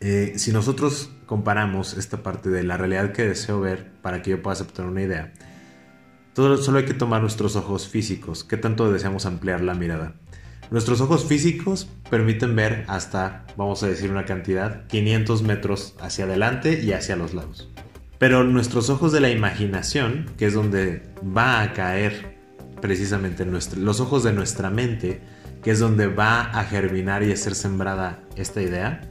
Eh, 0.00 0.34
si 0.36 0.52
nosotros 0.52 1.10
comparamos 1.26 1.94
esta 1.96 2.22
parte 2.22 2.50
de 2.50 2.62
la 2.62 2.76
realidad 2.76 3.12
que 3.12 3.22
deseo 3.22 3.60
ver 3.60 3.90
para 4.02 4.22
que 4.22 4.30
yo 4.30 4.42
pueda 4.42 4.54
aceptar 4.54 4.86
una 4.86 5.02
idea, 5.02 5.32
todo, 6.34 6.56
solo 6.56 6.78
hay 6.78 6.84
que 6.84 6.94
tomar 6.94 7.20
nuestros 7.20 7.56
ojos 7.56 7.88
físicos, 7.88 8.44
qué 8.44 8.56
tanto 8.56 8.90
deseamos 8.90 9.26
ampliar 9.26 9.62
la 9.62 9.74
mirada. 9.74 10.14
Nuestros 10.72 11.02
ojos 11.02 11.26
físicos 11.26 11.86
permiten 12.08 12.56
ver 12.56 12.86
hasta, 12.88 13.44
vamos 13.58 13.82
a 13.82 13.88
decir 13.88 14.10
una 14.10 14.24
cantidad, 14.24 14.86
500 14.86 15.42
metros 15.42 15.94
hacia 16.00 16.24
adelante 16.24 16.80
y 16.82 16.92
hacia 16.92 17.14
los 17.14 17.34
lados. 17.34 17.68
Pero 18.18 18.42
nuestros 18.42 18.88
ojos 18.88 19.12
de 19.12 19.20
la 19.20 19.28
imaginación, 19.28 20.30
que 20.38 20.46
es 20.46 20.54
donde 20.54 21.02
va 21.22 21.60
a 21.60 21.74
caer 21.74 22.38
precisamente 22.80 23.44
los 23.44 24.00
ojos 24.00 24.24
de 24.24 24.32
nuestra 24.32 24.70
mente, 24.70 25.20
que 25.62 25.72
es 25.72 25.78
donde 25.78 26.06
va 26.06 26.40
a 26.40 26.64
germinar 26.64 27.22
y 27.22 27.32
a 27.32 27.36
ser 27.36 27.54
sembrada 27.54 28.20
esta 28.36 28.62
idea, 28.62 29.02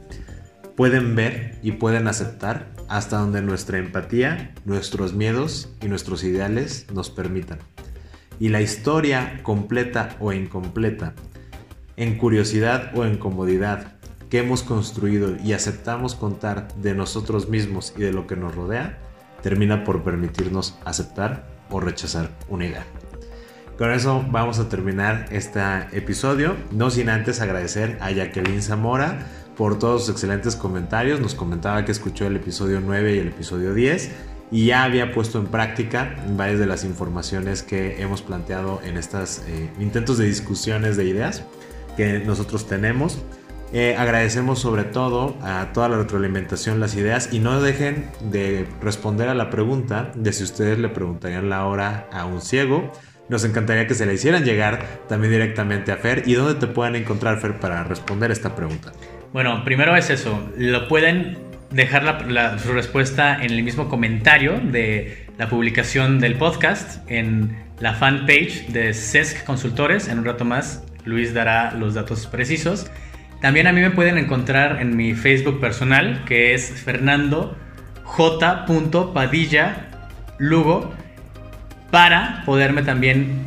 pueden 0.76 1.14
ver 1.14 1.60
y 1.62 1.70
pueden 1.70 2.08
aceptar 2.08 2.72
hasta 2.88 3.18
donde 3.18 3.40
nuestra 3.40 3.78
empatía, 3.78 4.52
nuestros 4.64 5.14
miedos 5.14 5.68
y 5.80 5.86
nuestros 5.86 6.24
ideales 6.24 6.88
nos 6.92 7.08
permitan. 7.08 7.60
Y 8.40 8.48
la 8.48 8.60
historia 8.60 9.44
completa 9.44 10.16
o 10.18 10.32
incompleta, 10.32 11.14
en 11.96 12.18
curiosidad 12.18 12.90
o 12.94 13.04
en 13.04 13.18
comodidad, 13.18 13.94
que 14.30 14.38
hemos 14.38 14.62
construido 14.62 15.36
y 15.44 15.52
aceptamos 15.52 16.14
contar 16.14 16.68
de 16.76 16.94
nosotros 16.94 17.48
mismos 17.48 17.92
y 17.96 18.00
de 18.00 18.12
lo 18.12 18.26
que 18.26 18.36
nos 18.36 18.54
rodea, 18.54 18.98
termina 19.42 19.84
por 19.84 20.02
permitirnos 20.02 20.78
aceptar 20.84 21.46
o 21.70 21.80
rechazar 21.80 22.30
una 22.48 22.66
idea. 22.66 22.86
Con 23.76 23.90
eso 23.90 24.24
vamos 24.30 24.58
a 24.58 24.68
terminar 24.68 25.26
este 25.30 25.60
episodio, 25.92 26.56
no 26.70 26.90
sin 26.90 27.08
antes 27.08 27.40
agradecer 27.40 27.98
a 28.00 28.10
Jacqueline 28.10 28.62
Zamora 28.62 29.26
por 29.56 29.78
todos 29.78 30.02
sus 30.02 30.14
excelentes 30.14 30.56
comentarios. 30.56 31.20
Nos 31.20 31.34
comentaba 31.34 31.84
que 31.84 31.92
escuchó 31.92 32.26
el 32.26 32.36
episodio 32.36 32.80
9 32.80 33.16
y 33.16 33.18
el 33.18 33.28
episodio 33.28 33.74
10 33.74 34.10
y 34.50 34.66
ya 34.66 34.84
había 34.84 35.12
puesto 35.12 35.38
en 35.38 35.46
práctica 35.46 36.14
varias 36.36 36.58
de 36.58 36.66
las 36.66 36.84
informaciones 36.84 37.62
que 37.62 38.00
hemos 38.00 38.22
planteado 38.22 38.80
en 38.84 38.98
estos 38.98 39.42
intentos 39.80 40.18
de 40.18 40.26
discusiones 40.26 40.96
de 40.96 41.06
ideas 41.06 41.42
que 41.96 42.18
nosotros 42.20 42.66
tenemos. 42.68 43.22
Eh, 43.74 43.96
agradecemos 43.98 44.58
sobre 44.58 44.84
todo 44.84 45.36
a 45.42 45.68
toda 45.72 45.88
la 45.88 45.96
retroalimentación, 45.96 46.78
las 46.78 46.94
ideas 46.94 47.30
y 47.32 47.38
no 47.38 47.60
dejen 47.62 48.04
de 48.30 48.66
responder 48.82 49.30
a 49.30 49.34
la 49.34 49.48
pregunta 49.48 50.12
de 50.14 50.32
si 50.34 50.44
ustedes 50.44 50.78
le 50.78 50.90
preguntarían 50.90 51.48
la 51.48 51.64
hora 51.64 52.06
a 52.12 52.26
un 52.26 52.42
ciego. 52.42 52.92
Nos 53.30 53.44
encantaría 53.44 53.86
que 53.86 53.94
se 53.94 54.04
la 54.04 54.12
hicieran 54.12 54.44
llegar 54.44 54.84
también 55.08 55.32
directamente 55.32 55.90
a 55.90 55.96
Fer. 55.96 56.24
¿Y 56.26 56.34
dónde 56.34 56.54
te 56.56 56.66
pueden 56.66 56.96
encontrar, 56.96 57.40
Fer, 57.40 57.58
para 57.60 57.82
responder 57.84 58.30
esta 58.30 58.54
pregunta? 58.54 58.92
Bueno, 59.32 59.64
primero 59.64 59.96
es 59.96 60.10
eso. 60.10 60.38
Lo 60.58 60.86
pueden 60.86 61.38
dejar 61.70 62.26
la- 62.30 62.58
su 62.58 62.72
respuesta 62.72 63.42
en 63.42 63.52
el 63.52 63.62
mismo 63.62 63.88
comentario 63.88 64.60
de 64.60 65.28
la 65.38 65.48
publicación 65.48 66.20
del 66.20 66.34
podcast 66.34 67.00
en 67.10 67.56
la 67.80 67.94
fanpage 67.94 68.66
de 68.68 68.92
CESC 68.92 69.44
Consultores. 69.44 70.08
En 70.08 70.18
un 70.18 70.26
rato 70.26 70.44
más, 70.44 70.84
Luis 71.04 71.34
dará 71.34 71.72
los 71.72 71.94
datos 71.94 72.26
precisos. 72.26 72.90
También 73.40 73.66
a 73.66 73.72
mí 73.72 73.80
me 73.80 73.90
pueden 73.90 74.18
encontrar 74.18 74.80
en 74.80 74.96
mi 74.96 75.14
Facebook 75.14 75.60
personal, 75.60 76.24
que 76.24 76.54
es 76.54 76.70
Fernando 76.70 77.56
J. 78.04 78.66
Padilla 79.12 79.88
Lugo, 80.38 80.92
para 81.90 82.42
poderme 82.46 82.82
también 82.82 83.46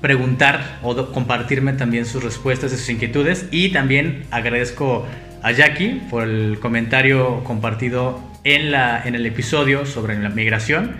preguntar 0.00 0.78
o 0.82 1.12
compartirme 1.12 1.72
también 1.72 2.04
sus 2.04 2.22
respuestas 2.22 2.72
y 2.72 2.76
sus 2.76 2.90
inquietudes. 2.90 3.48
Y 3.50 3.70
también 3.70 4.24
agradezco 4.30 5.06
a 5.42 5.50
Jackie 5.52 6.02
por 6.10 6.24
el 6.24 6.58
comentario 6.60 7.42
compartido 7.44 8.20
en, 8.44 8.70
la, 8.70 9.02
en 9.04 9.14
el 9.14 9.26
episodio 9.26 9.86
sobre 9.86 10.18
la 10.18 10.28
migración. 10.28 10.94